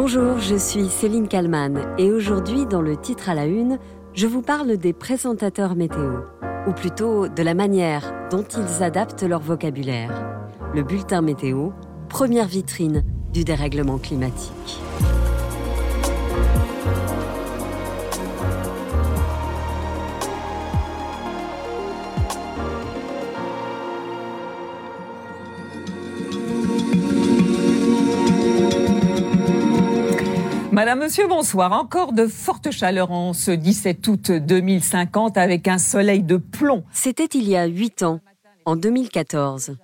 Bonjour, 0.00 0.38
je 0.38 0.54
suis 0.54 0.88
Céline 0.88 1.26
Kalman 1.26 1.96
et 1.98 2.12
aujourd'hui 2.12 2.66
dans 2.66 2.82
le 2.82 2.96
titre 2.96 3.30
à 3.30 3.34
la 3.34 3.46
une, 3.46 3.80
je 4.14 4.28
vous 4.28 4.42
parle 4.42 4.76
des 4.76 4.92
présentateurs 4.92 5.74
météo, 5.74 6.20
ou 6.68 6.72
plutôt 6.72 7.26
de 7.26 7.42
la 7.42 7.52
manière 7.52 8.14
dont 8.30 8.44
ils 8.44 8.84
adaptent 8.84 9.24
leur 9.24 9.40
vocabulaire. 9.40 10.12
Le 10.72 10.84
bulletin 10.84 11.20
météo, 11.20 11.70
première 12.08 12.46
vitrine 12.46 13.02
du 13.32 13.42
dérèglement 13.42 13.98
climatique. 13.98 14.78
Madame, 30.78 31.00
Monsieur, 31.00 31.26
bonsoir. 31.26 31.72
Encore 31.72 32.12
de 32.12 32.28
fortes 32.28 32.70
chaleurs 32.70 33.10
en 33.10 33.32
ce 33.32 33.50
17 33.50 34.06
août 34.06 34.30
2050 34.30 35.36
avec 35.36 35.66
un 35.66 35.76
soleil 35.76 36.22
de 36.22 36.36
plomb. 36.36 36.84
C'était 36.92 37.24
il 37.24 37.48
y 37.48 37.56
a 37.56 37.66
huit 37.66 38.04
ans, 38.04 38.20
en 38.64 38.76
2014. 38.76 39.76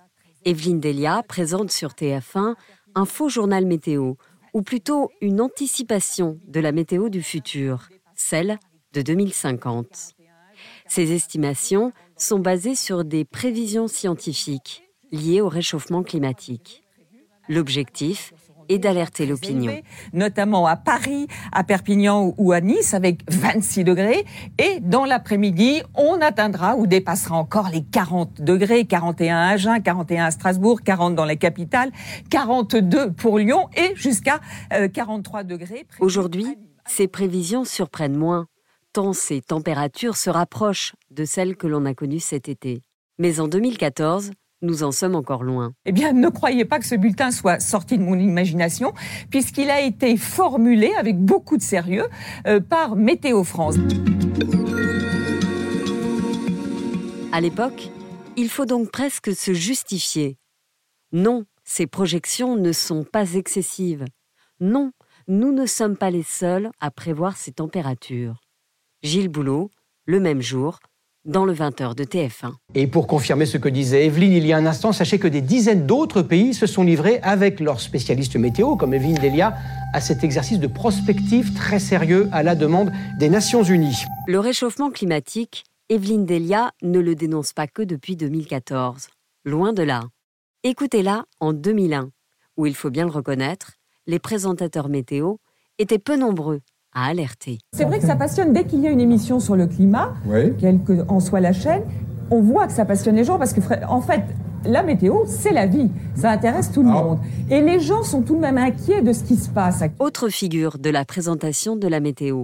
Evelyne 0.45 0.79
Delia 0.79 1.21
présente 1.27 1.69
sur 1.69 1.89
TF1 1.89 2.55
un 2.95 3.03
faux 3.03 3.27
journal 3.27 3.65
météo, 3.65 4.13
ou 4.53 4.61
plutôt 4.61 5.11
une 5.19 5.41
anticipation 5.41 6.39
de 6.47 6.61
la 6.61 6.71
météo 6.71 7.09
du 7.09 7.21
futur, 7.21 7.89
celle 8.15 8.57
de 8.93 9.01
2050. 9.01 10.13
Ces 10.87 11.11
estimations 11.11 11.91
sont 12.15 12.39
basées 12.39 12.75
sur 12.75 13.03
des 13.03 13.25
prévisions 13.25 13.89
scientifiques 13.89 14.89
liées 15.11 15.41
au 15.41 15.49
réchauffement 15.49 16.03
climatique. 16.03 16.85
L'objectif 17.49 18.33
et 18.69 18.79
d'alerter 18.79 19.25
l'opinion. 19.25 19.73
Notamment 20.13 20.65
à 20.67 20.75
Paris, 20.75 21.27
à 21.51 21.63
Perpignan 21.63 22.33
ou 22.37 22.51
à 22.51 22.61
Nice 22.61 22.93
avec 22.93 23.21
26 23.31 23.83
degrés. 23.83 24.25
Et 24.57 24.79
dans 24.81 25.05
l'après-midi, 25.05 25.81
on 25.95 26.21
atteindra 26.21 26.75
ou 26.75 26.87
dépassera 26.87 27.35
encore 27.35 27.69
les 27.69 27.83
40 27.83 28.41
degrés, 28.41 28.85
41 28.85 29.37
à 29.37 29.47
Agen, 29.49 29.79
41 29.81 30.25
à 30.25 30.31
Strasbourg, 30.31 30.81
40 30.81 31.15
dans 31.15 31.25
la 31.25 31.35
capitale, 31.35 31.91
42 32.29 33.11
pour 33.13 33.39
Lyon 33.39 33.69
et 33.75 33.95
jusqu'à 33.95 34.39
43 34.93 35.39
euh, 35.39 35.43
degrés. 35.43 35.85
Aujourd'hui, 35.99 36.57
ces 36.87 37.07
prévisions 37.07 37.65
surprennent 37.65 38.17
moins, 38.17 38.47
tant 38.93 39.13
ces 39.13 39.41
températures 39.41 40.17
se 40.17 40.29
rapprochent 40.29 40.93
de 41.11 41.25
celles 41.25 41.55
que 41.55 41.67
l'on 41.67 41.85
a 41.85 41.93
connues 41.93 42.19
cet 42.19 42.49
été. 42.49 42.81
Mais 43.17 43.39
en 43.39 43.47
2014, 43.47 44.31
nous 44.61 44.83
en 44.83 44.91
sommes 44.91 45.15
encore 45.15 45.43
loin. 45.43 45.73
Eh 45.85 45.91
bien, 45.91 46.13
ne 46.13 46.29
croyez 46.29 46.65
pas 46.65 46.79
que 46.79 46.85
ce 46.85 46.95
bulletin 46.95 47.31
soit 47.31 47.59
sorti 47.59 47.97
de 47.97 48.03
mon 48.03 48.17
imagination, 48.17 48.93
puisqu'il 49.29 49.69
a 49.69 49.81
été 49.81 50.17
formulé 50.17 50.93
avec 50.97 51.17
beaucoup 51.17 51.57
de 51.57 51.61
sérieux 51.61 52.07
euh, 52.47 52.59
par 52.59 52.95
Météo 52.95 53.43
France. 53.43 53.75
À 57.31 57.41
l'époque, 57.41 57.89
il 58.37 58.49
faut 58.49 58.65
donc 58.65 58.91
presque 58.91 59.35
se 59.35 59.53
justifier. 59.53 60.37
Non, 61.11 61.45
ces 61.63 61.87
projections 61.87 62.55
ne 62.55 62.71
sont 62.71 63.03
pas 63.03 63.33
excessives. 63.33 64.05
Non, 64.59 64.91
nous 65.27 65.51
ne 65.51 65.65
sommes 65.65 65.97
pas 65.97 66.11
les 66.11 66.23
seuls 66.23 66.69
à 66.79 66.91
prévoir 66.91 67.35
ces 67.35 67.51
températures. 67.51 68.41
Gilles 69.03 69.29
Boulot, 69.29 69.69
le 70.05 70.19
même 70.19 70.41
jour, 70.41 70.79
dans 71.25 71.43
le 71.43 71.53
20h 71.53 71.95
de 71.95 72.03
TF1. 72.03 72.53
Et 72.75 72.87
pour 72.87 73.07
confirmer 73.07 73.45
ce 73.45 73.57
que 73.57 73.69
disait 73.69 74.05
Evelyne 74.05 74.33
il 74.33 74.45
y 74.45 74.53
a 74.53 74.57
un 74.57 74.65
instant, 74.65 74.93
sachez 74.93 75.19
que 75.19 75.27
des 75.27 75.41
dizaines 75.41 75.85
d'autres 75.85 76.21
pays 76.21 76.53
se 76.53 76.67
sont 76.67 76.83
livrés 76.83 77.19
avec 77.23 77.59
leurs 77.59 77.81
spécialistes 77.81 78.35
météo, 78.35 78.75
comme 78.75 78.93
Evelyne 78.93 79.17
Delia, 79.17 79.55
à 79.93 80.01
cet 80.01 80.23
exercice 80.23 80.59
de 80.59 80.67
prospective 80.67 81.53
très 81.53 81.79
sérieux 81.79 82.29
à 82.31 82.43
la 82.43 82.55
demande 82.55 82.91
des 83.19 83.29
Nations 83.29 83.63
Unies. 83.63 84.03
Le 84.27 84.39
réchauffement 84.39 84.91
climatique, 84.91 85.63
Evelyne 85.89 86.25
Delia 86.25 86.71
ne 86.81 86.99
le 86.99 87.15
dénonce 87.15 87.53
pas 87.53 87.67
que 87.67 87.81
depuis 87.81 88.15
2014. 88.15 89.07
Loin 89.43 89.73
de 89.73 89.83
là. 89.83 90.03
Écoutez-la 90.63 91.25
en 91.39 91.53
2001, 91.53 92.09
où 92.57 92.65
il 92.65 92.75
faut 92.75 92.89
bien 92.89 93.05
le 93.05 93.11
reconnaître, 93.11 93.73
les 94.07 94.19
présentateurs 94.19 94.89
météo 94.89 95.35
étaient 95.77 95.99
peu 95.99 96.15
nombreux 96.15 96.61
alerter. 97.03 97.59
C'est 97.73 97.85
vrai 97.85 97.99
que 97.99 98.05
ça 98.05 98.15
passionne 98.15 98.53
dès 98.53 98.63
qu'il 98.65 98.79
y 98.79 98.87
a 98.87 98.89
une 98.89 99.01
émission 99.01 99.39
sur 99.39 99.55
le 99.55 99.67
climat, 99.67 100.13
quelle 100.59 100.79
qu'en 100.79 101.19
soit 101.19 101.41
la 101.41 101.53
chaîne, 101.53 101.83
on 102.31 102.41
voit 102.41 102.67
que 102.67 102.73
ça 102.73 102.85
passionne 102.85 103.15
les 103.15 103.23
gens 103.23 103.37
parce 103.37 103.53
que 103.53 103.59
en 103.87 104.01
fait, 104.01 104.23
la 104.65 104.83
météo, 104.83 105.25
c'est 105.27 105.51
la 105.51 105.67
vie. 105.67 105.91
Ça 106.15 106.31
intéresse 106.31 106.71
tout 106.71 106.81
le 106.81 106.89
ah. 106.89 106.93
monde. 106.93 107.19
Et 107.49 107.61
les 107.61 107.79
gens 107.79 108.03
sont 108.03 108.21
tout 108.21 108.35
de 108.35 108.39
même 108.39 108.57
inquiets 108.57 109.01
de 109.01 109.13
ce 109.13 109.23
qui 109.23 109.35
se 109.35 109.49
passe. 109.49 109.83
Autre 109.99 110.29
figure 110.29 110.79
de 110.79 110.89
la 110.89 111.05
présentation 111.05 111.75
de 111.75 111.87
la 111.87 111.99
météo, 111.99 112.43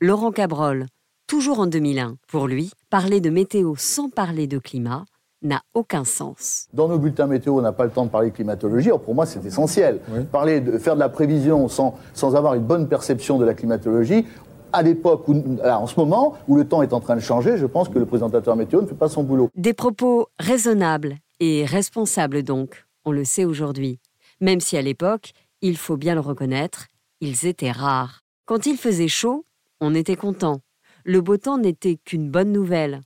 Laurent 0.00 0.32
Cabrol, 0.32 0.86
toujours 1.26 1.60
en 1.60 1.66
2001. 1.66 2.16
Pour 2.28 2.48
lui, 2.48 2.72
parler 2.90 3.20
de 3.20 3.30
météo 3.30 3.74
sans 3.76 4.08
parler 4.08 4.46
de 4.46 4.58
climat, 4.58 5.04
n'a 5.42 5.62
aucun 5.74 6.04
sens. 6.04 6.68
Dans 6.72 6.88
nos 6.88 6.98
bulletins 6.98 7.26
météo, 7.26 7.58
on 7.58 7.62
n'a 7.62 7.72
pas 7.72 7.84
le 7.84 7.90
temps 7.90 8.04
de 8.04 8.10
parler 8.10 8.30
de 8.30 8.34
climatologie. 8.34 8.90
pour 9.04 9.14
moi, 9.14 9.26
c'est 9.26 9.44
essentiel. 9.44 10.00
Parler 10.30 10.60
de 10.60 10.78
faire 10.78 10.94
de 10.94 11.00
la 11.00 11.08
prévision 11.08 11.68
sans, 11.68 11.94
sans 12.14 12.36
avoir 12.36 12.54
une 12.54 12.64
bonne 12.64 12.88
perception 12.88 13.38
de 13.38 13.44
la 13.44 13.54
climatologie, 13.54 14.24
à 14.72 14.82
l'époque, 14.82 15.28
en 15.28 15.86
ce 15.86 15.98
moment, 15.98 16.34
où 16.48 16.56
le 16.56 16.66
temps 16.66 16.82
est 16.82 16.92
en 16.92 17.00
train 17.00 17.16
de 17.16 17.20
changer, 17.20 17.56
je 17.56 17.66
pense 17.66 17.88
que 17.88 17.98
le 17.98 18.06
présentateur 18.06 18.56
météo 18.56 18.82
ne 18.82 18.86
fait 18.86 18.94
pas 18.94 19.08
son 19.08 19.24
boulot. 19.24 19.50
Des 19.56 19.74
propos 19.74 20.28
raisonnables 20.38 21.16
et 21.40 21.64
responsables 21.64 22.42
donc, 22.42 22.86
on 23.04 23.12
le 23.12 23.24
sait 23.24 23.44
aujourd'hui. 23.44 23.98
Même 24.40 24.60
si 24.60 24.76
à 24.76 24.82
l'époque, 24.82 25.32
il 25.60 25.76
faut 25.76 25.96
bien 25.96 26.14
le 26.14 26.20
reconnaître, 26.20 26.86
ils 27.20 27.46
étaient 27.46 27.72
rares. 27.72 28.20
Quand 28.46 28.66
il 28.66 28.76
faisait 28.76 29.08
chaud, 29.08 29.44
on 29.80 29.94
était 29.94 30.16
content. 30.16 30.60
Le 31.04 31.20
beau 31.20 31.36
temps 31.36 31.58
n'était 31.58 31.96
qu'une 31.96 32.30
bonne 32.30 32.52
nouvelle. 32.52 33.00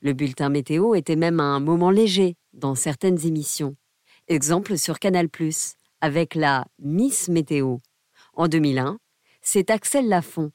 Le 0.00 0.12
bulletin 0.12 0.48
météo 0.48 0.94
était 0.94 1.16
même 1.16 1.40
un 1.40 1.58
moment 1.58 1.90
léger 1.90 2.36
dans 2.52 2.76
certaines 2.76 3.26
émissions. 3.26 3.74
Exemple 4.28 4.78
sur 4.78 5.00
Canal⁇ 5.00 5.26
avec 6.00 6.36
la 6.36 6.66
Miss 6.80 7.28
Météo. 7.28 7.78
En 8.34 8.46
2001, 8.46 8.98
c'est 9.42 9.70
Axel 9.70 10.08
Lafont 10.08 10.52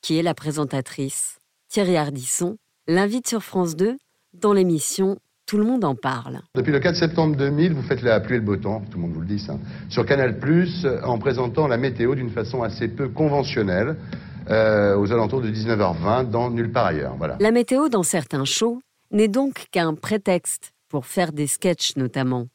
qui 0.00 0.16
est 0.16 0.22
la 0.22 0.34
présentatrice. 0.34 1.38
Thierry 1.68 1.96
Ardisson 1.96 2.56
l'invite 2.86 3.26
sur 3.26 3.42
France 3.42 3.74
2 3.74 3.96
dans 4.32 4.52
l'émission 4.52 5.18
Tout 5.46 5.56
le 5.56 5.64
monde 5.64 5.84
en 5.84 5.96
parle. 5.96 6.40
Depuis 6.54 6.72
le 6.72 6.78
4 6.78 6.94
septembre 6.94 7.36
2000, 7.36 7.72
vous 7.72 7.82
faites 7.82 8.02
la 8.02 8.20
pluie 8.20 8.36
et 8.36 8.38
le 8.38 8.44
beau 8.44 8.56
temps, 8.56 8.80
tout 8.90 8.98
le 8.98 9.02
monde 9.02 9.12
vous 9.12 9.22
le 9.22 9.26
dit 9.26 9.40
ça, 9.40 9.58
sur 9.88 10.06
Canal⁇ 10.06 10.38
en 11.04 11.18
présentant 11.18 11.66
la 11.66 11.78
météo 11.78 12.14
d'une 12.14 12.30
façon 12.30 12.62
assez 12.62 12.86
peu 12.86 13.08
conventionnelle. 13.08 13.96
Euh, 14.50 14.94
aux 14.98 15.10
alentours 15.10 15.40
de 15.40 15.48
19h20 15.48 16.28
dans 16.28 16.50
Nulle 16.50 16.70
part 16.70 16.84
ailleurs. 16.84 17.14
Voilà. 17.16 17.38
La 17.40 17.50
météo 17.50 17.88
dans 17.88 18.02
certains 18.02 18.44
shows 18.44 18.82
n'est 19.14 19.28
donc 19.28 19.66
qu'un 19.70 19.94
prétexte 19.94 20.72
pour 20.88 21.06
faire 21.06 21.32
des 21.32 21.46
sketchs 21.46 21.96
notamment. 21.96 22.48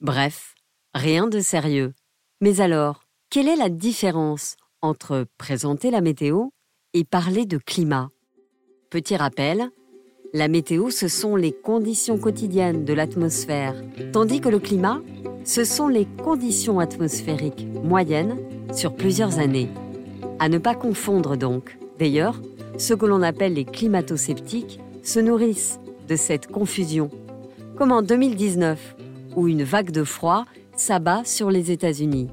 Bref, 0.00 0.54
rien 0.94 1.26
de 1.26 1.40
sérieux. 1.40 1.94
Mais 2.40 2.60
alors, 2.60 3.00
quelle 3.30 3.48
est 3.48 3.56
la 3.56 3.70
différence 3.70 4.56
entre 4.82 5.26
présenter 5.38 5.90
la 5.90 6.02
météo 6.02 6.48
et 6.92 7.04
parler 7.04 7.46
de 7.46 7.56
climat? 7.56 8.10
Petit 8.90 9.16
rappel, 9.16 9.70
la 10.34 10.48
météo, 10.48 10.90
ce 10.90 11.08
sont 11.08 11.36
les 11.36 11.52
conditions 11.52 12.18
quotidiennes 12.18 12.84
de 12.84 12.92
l'atmosphère, 12.92 13.74
tandis 14.12 14.40
que 14.40 14.50
le 14.50 14.58
climat, 14.58 15.00
ce 15.44 15.64
sont 15.64 15.88
les 15.88 16.06
conditions 16.22 16.80
atmosphériques 16.80 17.66
moyennes 17.82 18.36
sur 18.74 18.94
plusieurs 18.94 19.38
années. 19.38 19.70
À 20.38 20.48
ne 20.48 20.58
pas 20.58 20.74
confondre 20.74 21.36
donc. 21.36 21.78
D'ailleurs, 21.98 22.40
ceux 22.76 22.96
que 22.96 23.06
l'on 23.06 23.22
appelle 23.22 23.54
les 23.54 23.64
climato-sceptiques 23.64 24.80
se 25.02 25.20
nourrissent 25.20 25.78
de 26.08 26.16
cette 26.16 26.48
confusion. 26.48 27.10
Comme 27.76 27.92
en 27.92 28.02
2019, 28.02 28.96
où 29.36 29.48
une 29.48 29.64
vague 29.64 29.90
de 29.90 30.04
froid 30.04 30.44
s'abat 30.76 31.24
sur 31.24 31.50
les 31.50 31.70
États-Unis. 31.70 32.28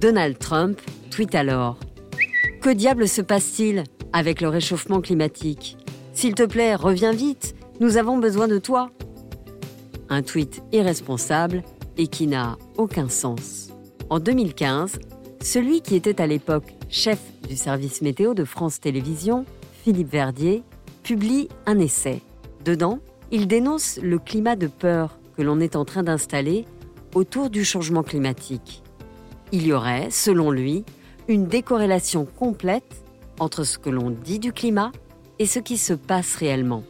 Donald 0.00 0.38
Trump 0.38 0.80
tweet 1.10 1.34
alors 1.34 1.78
Que 2.60 2.70
diable 2.70 3.08
se 3.08 3.22
passe-t-il 3.22 3.84
avec 4.12 4.40
le 4.40 4.48
réchauffement 4.48 5.00
climatique? 5.00 5.76
S'il 6.12 6.34
te 6.34 6.44
plaît, 6.44 6.74
reviens 6.74 7.12
vite, 7.12 7.54
nous 7.80 7.96
avons 7.96 8.18
besoin 8.18 8.48
de 8.48 8.58
toi. 8.58 8.90
Un 10.08 10.22
tweet 10.22 10.62
irresponsable 10.72 11.62
et 11.96 12.06
qui 12.06 12.26
n'a 12.26 12.58
aucun 12.76 13.08
sens. 13.08 13.70
En 14.10 14.20
2015, 14.20 14.98
celui 15.40 15.80
qui 15.80 15.96
était 15.96 16.20
à 16.20 16.26
l'époque 16.26 16.74
chef 16.88 17.18
du 17.48 17.56
service 17.56 18.02
météo 18.02 18.34
de 18.34 18.44
France 18.44 18.80
Télévisions, 18.80 19.44
Philippe 19.82 20.10
Verdier, 20.10 20.62
publie 21.02 21.48
un 21.66 21.78
essai. 21.78 22.20
Dedans, 22.64 23.00
il 23.30 23.48
dénonce 23.48 23.98
le 24.02 24.18
climat 24.18 24.56
de 24.56 24.66
peur 24.66 25.18
que 25.36 25.42
l'on 25.42 25.58
est 25.60 25.74
en 25.74 25.84
train 25.84 26.02
d'installer 26.02 26.64
autour 27.14 27.50
du 27.50 27.64
changement 27.64 28.02
climatique. 28.02 28.82
Il 29.50 29.66
y 29.66 29.72
aurait, 29.72 30.10
selon 30.10 30.50
lui, 30.50 30.84
une 31.28 31.46
décorrélation 31.46 32.24
complète 32.24 33.04
entre 33.38 33.64
ce 33.64 33.78
que 33.78 33.90
l'on 33.90 34.10
dit 34.10 34.38
du 34.38 34.52
climat 34.52 34.92
et 35.38 35.46
ce 35.46 35.58
qui 35.58 35.76
se 35.76 35.92
passe 35.92 36.36
réellement. 36.36 36.84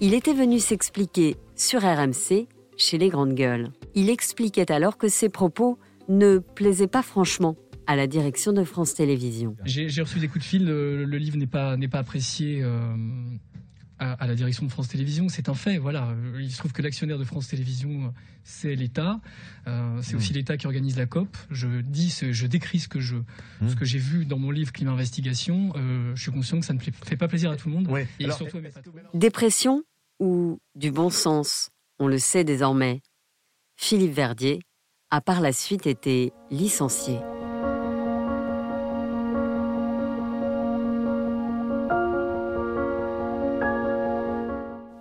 Il 0.00 0.14
était 0.14 0.34
venu 0.34 0.60
s'expliquer 0.60 1.36
sur 1.56 1.82
RMC 1.82 2.46
chez 2.76 2.98
les 2.98 3.08
grandes 3.08 3.34
gueules. 3.34 3.70
Il 3.94 4.10
expliquait 4.10 4.70
alors 4.70 4.96
que 4.96 5.08
ses 5.08 5.28
propos 5.28 5.78
ne 6.08 6.38
plaisaient 6.38 6.86
pas 6.86 7.02
franchement 7.02 7.56
à 7.86 7.96
la 7.96 8.06
direction 8.06 8.52
de 8.52 8.64
France 8.64 8.94
Télévisions. 8.94 9.56
J'ai 9.64 10.02
reçu 10.02 10.18
des 10.18 10.28
coups 10.28 10.44
de 10.44 10.48
fil, 10.48 10.64
le, 10.66 11.04
livre 11.18 11.36
n'est 11.36 11.46
pas, 11.46 11.76
apprécié. 11.92 12.62
Euh, 12.62 12.94
à, 13.98 14.26
la 14.26 14.34
direction 14.34 14.66
de 14.66 14.70
France 14.70 14.88
Télévisions, 14.88 15.28
c'est 15.28 15.48
un 15.48 15.54
fait. 15.54 15.78
Voilà, 15.78 16.14
il 16.38 16.50
se 16.50 16.58
trouve 16.58 16.72
que 16.72 16.82
l'actionnaire 16.82 17.18
de 17.18 17.24
France 17.24 17.48
Télévisions, 17.48 18.12
c'est 18.42 18.74
l'État. 18.74 19.20
Euh, 19.66 20.00
c'est 20.02 20.16
aussi 20.16 20.32
mmh. 20.32 20.36
l'État 20.36 20.56
qui 20.56 20.66
organise 20.66 20.96
la 20.96 21.06
COP. 21.06 21.36
Je 21.50 21.80
dis, 21.80 22.14
je 22.30 22.46
décris 22.46 22.80
ce 22.80 22.88
que 22.88 23.00
je, 23.00 23.16
mmh. 23.16 23.68
ce 23.68 23.76
que 23.76 23.84
j'ai 23.84 23.98
vu 23.98 24.26
dans 24.26 24.38
mon 24.38 24.50
livre 24.50 24.72
Climat 24.72 24.92
Investigation. 24.92 25.72
Euh, 25.76 26.12
je 26.14 26.22
suis 26.22 26.32
conscient 26.32 26.60
que 26.60 26.66
ça 26.66 26.74
ne 26.74 26.78
fait 26.78 27.16
pas 27.16 27.28
plaisir 27.28 27.50
à 27.50 27.56
tout 27.56 27.68
le 27.68 27.74
monde. 27.74 27.88
Et 28.18 28.30
surtout 28.30 28.60
Dépression 29.14 29.84
ou 30.20 30.58
du 30.74 30.90
bon 30.90 31.10
sens, 31.10 31.70
on 31.98 32.06
le 32.06 32.18
sait 32.18 32.44
désormais. 32.44 33.00
Philippe 33.76 34.12
Verdier 34.12 34.60
a 35.10 35.20
par 35.20 35.40
la 35.40 35.52
suite 35.52 35.86
été 35.86 36.32
licencié. 36.50 37.18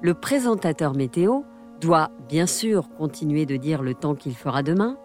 Le 0.03 0.13
présentateur 0.13 0.95
météo 0.95 1.43
doit 1.79 2.11
bien 2.27 2.45
sûr 2.45 2.89
continuer 2.97 3.45
de 3.45 3.55
dire 3.55 3.81
le 3.81 3.93
temps 3.93 4.15
qu'il 4.15 4.35
fera 4.35 4.61
demain, 4.61 4.97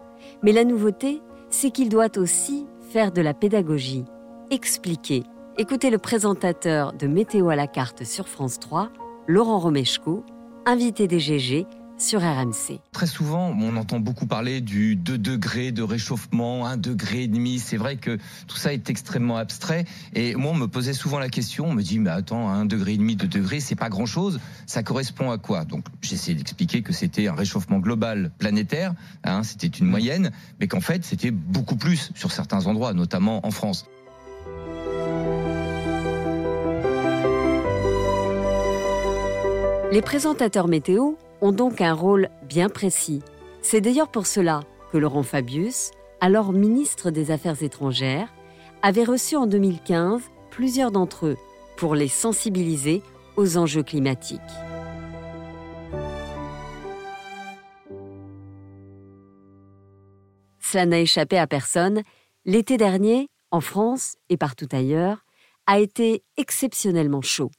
mais 0.43 0.51
la 0.51 0.65
nouveauté, 0.65 1.21
c'est 1.49 1.71
qu'il 1.71 1.87
doit 1.87 2.17
aussi 2.17 2.67
faire 2.89 3.13
de 3.13 3.21
la 3.21 3.33
pédagogie, 3.33 4.03
expliquer. 4.51 5.23
Écoutez 5.57 5.89
le 5.89 5.99
présentateur 5.99 6.91
de 6.91 7.07
Météo 7.07 7.47
à 7.47 7.55
la 7.55 7.65
carte 7.65 8.03
sur 8.03 8.27
France 8.27 8.59
3, 8.59 8.89
Laurent 9.25 9.59
Romeshko, 9.59 10.25
invité 10.65 11.07
des 11.07 11.21
GG 11.21 11.65
sur 11.99 12.21
RMC. 12.21 12.79
Très 12.91 13.07
souvent, 13.07 13.55
on 13.59 13.75
entend 13.75 13.99
beaucoup 13.99 14.25
parler 14.25 14.61
du 14.61 14.95
2 14.95 15.17
degrés 15.17 15.71
de 15.71 15.83
réchauffement, 15.83 16.65
1 16.65 16.77
degré 16.77 17.23
et 17.23 17.27
demi. 17.27 17.59
C'est 17.59 17.77
vrai 17.77 17.97
que 17.97 18.17
tout 18.47 18.57
ça 18.57 18.73
est 18.73 18.89
extrêmement 18.89 19.37
abstrait. 19.37 19.85
Et 20.15 20.35
moi, 20.35 20.51
on 20.51 20.55
me 20.55 20.67
posait 20.67 20.93
souvent 20.93 21.19
la 21.19 21.29
question, 21.29 21.67
on 21.67 21.73
me 21.73 21.83
dit, 21.83 21.99
mais 21.99 22.09
attends, 22.09 22.49
1 22.49 22.65
degré 22.65 22.93
et 22.93 22.97
demi, 22.97 23.15
2 23.15 23.27
degrés, 23.27 23.59
c'est 23.59 23.75
pas 23.75 23.89
grand 23.89 24.05
chose. 24.05 24.39
Ça 24.65 24.81
correspond 24.81 25.29
à 25.29 25.37
quoi? 25.37 25.65
Donc, 25.65 25.85
j'essayais 26.01 26.35
d'expliquer 26.35 26.81
que 26.81 26.93
c'était 26.93 27.27
un 27.27 27.35
réchauffement 27.35 27.79
global 27.79 28.31
planétaire, 28.37 28.93
hein, 29.23 29.43
c'était 29.43 29.67
une 29.67 29.87
moyenne, 29.87 30.31
mais 30.59 30.67
qu'en 30.67 30.81
fait, 30.81 31.03
c'était 31.03 31.31
beaucoup 31.31 31.75
plus 31.75 32.11
sur 32.15 32.31
certains 32.31 32.65
endroits, 32.65 32.93
notamment 32.93 33.45
en 33.45 33.51
France. 33.51 33.85
Les 39.91 40.03
présentateurs 40.03 40.67
météo 40.67 41.13
ont 41.41 41.51
donc 41.51 41.81
un 41.81 41.93
rôle 41.93 42.29
bien 42.43 42.69
précis. 42.69 43.21
C'est 43.61 43.81
d'ailleurs 43.81 44.09
pour 44.09 44.27
cela 44.27 44.61
que 44.91 44.97
Laurent 44.97 45.23
Fabius, 45.23 45.91
alors 46.21 46.51
ministre 46.53 47.11
des 47.11 47.31
Affaires 47.31 47.61
étrangères, 47.63 48.33
avait 48.81 49.03
reçu 49.03 49.35
en 49.35 49.47
2015 49.47 50.21
plusieurs 50.51 50.91
d'entre 50.91 51.27
eux 51.27 51.37
pour 51.77 51.95
les 51.95 52.07
sensibiliser 52.07 53.01
aux 53.37 53.57
enjeux 53.57 53.83
climatiques. 53.83 54.39
Cela 60.59 60.85
n'a 60.85 60.99
échappé 60.99 61.37
à 61.37 61.47
personne, 61.47 62.03
l'été 62.45 62.77
dernier, 62.77 63.29
en 63.49 63.61
France 63.61 64.17
et 64.29 64.37
partout 64.37 64.67
ailleurs, 64.71 65.25
a 65.65 65.79
été 65.79 66.23
exceptionnellement 66.37 67.21
chaud. 67.21 67.49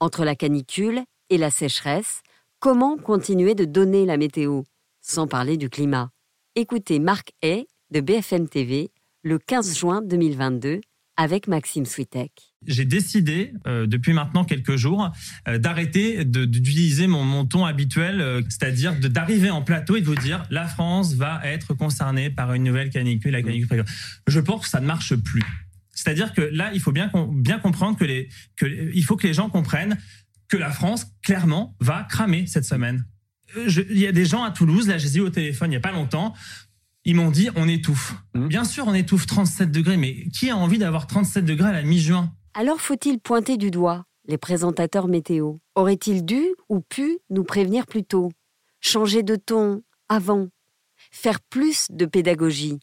Entre 0.00 0.24
la 0.24 0.34
canicule 0.34 1.02
et 1.28 1.38
la 1.38 1.50
sécheresse, 1.50 2.22
Comment 2.66 2.96
continuer 2.96 3.54
de 3.54 3.64
donner 3.64 4.06
la 4.06 4.16
météo 4.16 4.62
Sans 5.00 5.28
parler 5.28 5.56
du 5.56 5.70
climat. 5.70 6.10
Écoutez 6.56 6.98
Marc 6.98 7.30
Hay 7.40 7.68
de 7.92 8.00
BFM 8.00 8.48
TV 8.48 8.90
le 9.22 9.38
15 9.38 9.78
juin 9.78 10.02
2022 10.02 10.80
avec 11.16 11.46
Maxime 11.46 11.86
Switek. 11.86 12.32
J'ai 12.66 12.84
décidé, 12.84 13.52
euh, 13.68 13.86
depuis 13.86 14.12
maintenant 14.14 14.44
quelques 14.44 14.74
jours, 14.74 15.12
euh, 15.46 15.58
d'arrêter 15.58 16.24
d'utiliser 16.24 17.06
mon, 17.06 17.22
mon, 17.22 17.46
ton 17.46 17.64
habituel, 17.64 18.20
euh, 18.20 18.42
c'est-à-dire 18.48 18.96
d'arriver 18.98 19.50
en 19.50 19.62
plateau 19.62 19.94
et 19.94 20.00
de 20.00 20.06
vous 20.06 20.16
dire 20.16 20.42
la 20.50 20.66
France 20.66 21.14
va 21.14 21.40
être 21.44 21.72
concernée 21.72 22.30
par 22.30 22.52
une 22.52 22.64
nouvelle 22.64 22.90
canicule, 22.90 23.30
la 23.30 23.42
canicule. 23.42 23.84
Je 24.26 24.40
pense 24.40 24.62
que 24.62 24.68
ça 24.68 24.80
ne 24.80 24.86
marche 24.86 25.14
plus. 25.14 25.44
C'est-à-dire 25.96 26.34
que 26.34 26.42
là, 26.42 26.70
il 26.74 26.80
faut 26.80 26.92
bien, 26.92 27.08
comprendre 27.08 27.96
que, 27.96 28.26
il 28.92 29.04
faut 29.04 29.16
que 29.16 29.26
les 29.26 29.34
gens 29.34 29.48
comprennent 29.48 29.96
que 30.48 30.56
la 30.56 30.70
France, 30.70 31.06
clairement, 31.22 31.76
va 31.80 32.04
cramer 32.04 32.46
cette 32.46 32.64
semaine. 32.64 33.06
Euh, 33.56 33.68
il 33.90 33.98
y 33.98 34.06
a 34.06 34.12
des 34.12 34.24
gens 34.24 34.42
à 34.42 34.50
Toulouse, 34.50 34.88
là, 34.88 34.98
j'ai 34.98 35.18
eu 35.18 35.20
au 35.20 35.30
téléphone 35.30 35.68
il 35.68 35.70
n'y 35.70 35.76
a 35.76 35.80
pas 35.80 35.92
longtemps, 35.92 36.34
ils 37.04 37.14
m'ont 37.14 37.30
dit 37.30 37.48
on 37.54 37.68
étouffe. 37.68 38.14
Mmh. 38.34 38.48
Bien 38.48 38.64
sûr, 38.64 38.86
on 38.86 38.94
étouffe 38.94 39.26
37 39.26 39.70
degrés, 39.70 39.96
mais 39.96 40.28
qui 40.28 40.50
a 40.50 40.56
envie 40.56 40.78
d'avoir 40.78 41.06
37 41.06 41.44
degrés 41.44 41.68
à 41.68 41.72
la 41.72 41.82
mi-juin? 41.82 42.32
Alors 42.54 42.80
faut-il 42.80 43.20
pointer 43.20 43.56
du 43.56 43.70
doigt 43.70 44.04
les 44.28 44.38
présentateurs 44.38 45.08
météo? 45.08 45.54
Auraient-ils 45.74 46.24
dû 46.24 46.42
ou 46.68 46.80
pu 46.80 47.18
nous 47.30 47.44
prévenir 47.44 47.86
plus 47.86 48.02
tôt? 48.02 48.32
Changer 48.80 49.22
de 49.22 49.36
ton 49.36 49.82
avant? 50.08 50.48
Faire 51.12 51.40
plus 51.40 51.86
de 51.90 52.06
pédagogie? 52.06 52.78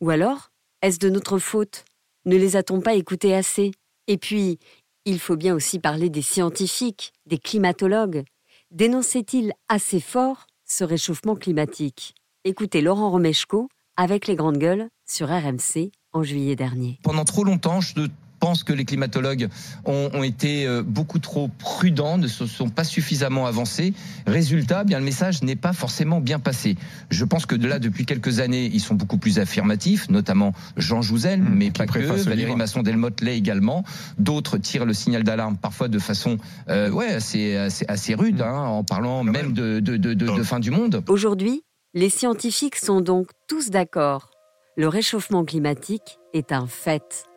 Ou 0.00 0.10
alors, 0.10 0.50
est-ce 0.82 0.98
de 0.98 1.08
notre 1.08 1.38
faute? 1.38 1.84
Ne 2.26 2.36
les 2.36 2.54
a-t-on 2.54 2.80
pas 2.80 2.94
écoutés 2.94 3.34
assez? 3.34 3.72
Et 4.06 4.18
puis, 4.18 4.58
il 5.04 5.18
faut 5.18 5.36
bien 5.36 5.54
aussi 5.54 5.78
parler 5.78 6.10
des 6.10 6.22
scientifiques, 6.22 7.12
des 7.26 7.38
climatologues. 7.38 8.24
Dénonçaient-ils 8.70 9.52
assez 9.68 10.00
fort 10.00 10.46
ce 10.64 10.84
réchauffement 10.84 11.34
climatique? 11.34 12.14
Écoutez 12.44 12.80
Laurent 12.80 13.10
Romeshko 13.10 13.68
avec 13.96 14.26
les 14.26 14.36
grandes 14.36 14.58
gueules 14.58 14.88
sur 15.06 15.28
RMC 15.28 15.90
en 16.12 16.22
juillet 16.22 16.56
dernier. 16.56 16.98
Pendant 17.02 17.24
trop 17.24 17.44
longtemps, 17.44 17.80
je 17.80 17.94
pense 18.42 18.64
que 18.64 18.72
les 18.72 18.84
climatologues 18.84 19.48
ont, 19.84 20.24
été 20.24 20.66
euh, 20.66 20.82
beaucoup 20.82 21.20
trop 21.20 21.46
prudents, 21.46 22.18
ne 22.18 22.26
se 22.26 22.44
sont 22.44 22.70
pas 22.70 22.82
suffisamment 22.82 23.46
avancés. 23.46 23.94
Résultat, 24.26 24.82
bien 24.82 24.98
le 24.98 25.04
message 25.04 25.44
n'est 25.44 25.54
pas 25.54 25.72
forcément 25.72 26.20
bien 26.20 26.40
passé. 26.40 26.76
Je 27.08 27.24
pense 27.24 27.46
que 27.46 27.54
de 27.54 27.68
là, 27.68 27.78
depuis 27.78 28.04
quelques 28.04 28.40
années, 28.40 28.68
ils 28.74 28.80
sont 28.80 28.96
beaucoup 28.96 29.16
plus 29.16 29.38
affirmatifs, 29.38 30.10
notamment 30.10 30.54
Jean 30.76 31.02
Jouzel, 31.02 31.40
mmh, 31.40 31.54
mais 31.54 31.70
pas 31.70 31.86
que, 31.86 32.00
Valérie 32.00 32.56
Masson-Delmotte 32.56 33.20
l'est 33.20 33.38
également. 33.38 33.84
D'autres 34.18 34.58
tirent 34.58 34.86
le 34.86 34.92
signal 34.92 35.22
d'alarme 35.22 35.56
parfois 35.56 35.86
de 35.86 36.00
façon 36.00 36.38
euh, 36.68 36.90
ouais, 36.90 37.14
assez, 37.14 37.56
assez, 37.86 38.14
rude, 38.16 38.40
mmh. 38.40 38.42
hein, 38.42 38.58
en 38.58 38.82
parlant 38.82 39.22
même 39.22 39.52
de, 39.52 39.78
de, 39.78 39.96
de, 39.96 40.14
de 40.14 40.42
fin 40.42 40.58
du 40.58 40.72
monde. 40.72 41.04
Aujourd'hui, 41.08 41.62
les 41.94 42.10
scientifiques 42.10 42.74
sont 42.74 43.02
donc 43.02 43.28
tous 43.46 43.70
d'accord. 43.70 44.30
Le 44.76 44.88
réchauffement 44.88 45.44
climatique 45.44 46.18
est 46.34 46.50
un 46.50 46.66
fait 46.66 47.28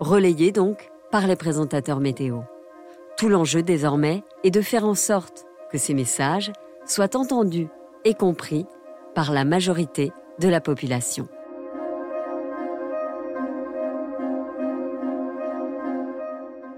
relayé 0.00 0.52
donc 0.52 0.90
par 1.10 1.26
les 1.26 1.36
présentateurs 1.36 2.00
météo. 2.00 2.40
Tout 3.16 3.28
l'enjeu 3.28 3.62
désormais 3.62 4.22
est 4.42 4.50
de 4.50 4.60
faire 4.60 4.84
en 4.84 4.94
sorte 4.94 5.44
que 5.70 5.78
ces 5.78 5.94
messages 5.94 6.52
soient 6.86 7.16
entendus 7.16 7.68
et 8.04 8.14
compris 8.14 8.66
par 9.14 9.32
la 9.32 9.44
majorité 9.44 10.12
de 10.40 10.48
la 10.48 10.60
population. 10.60 11.28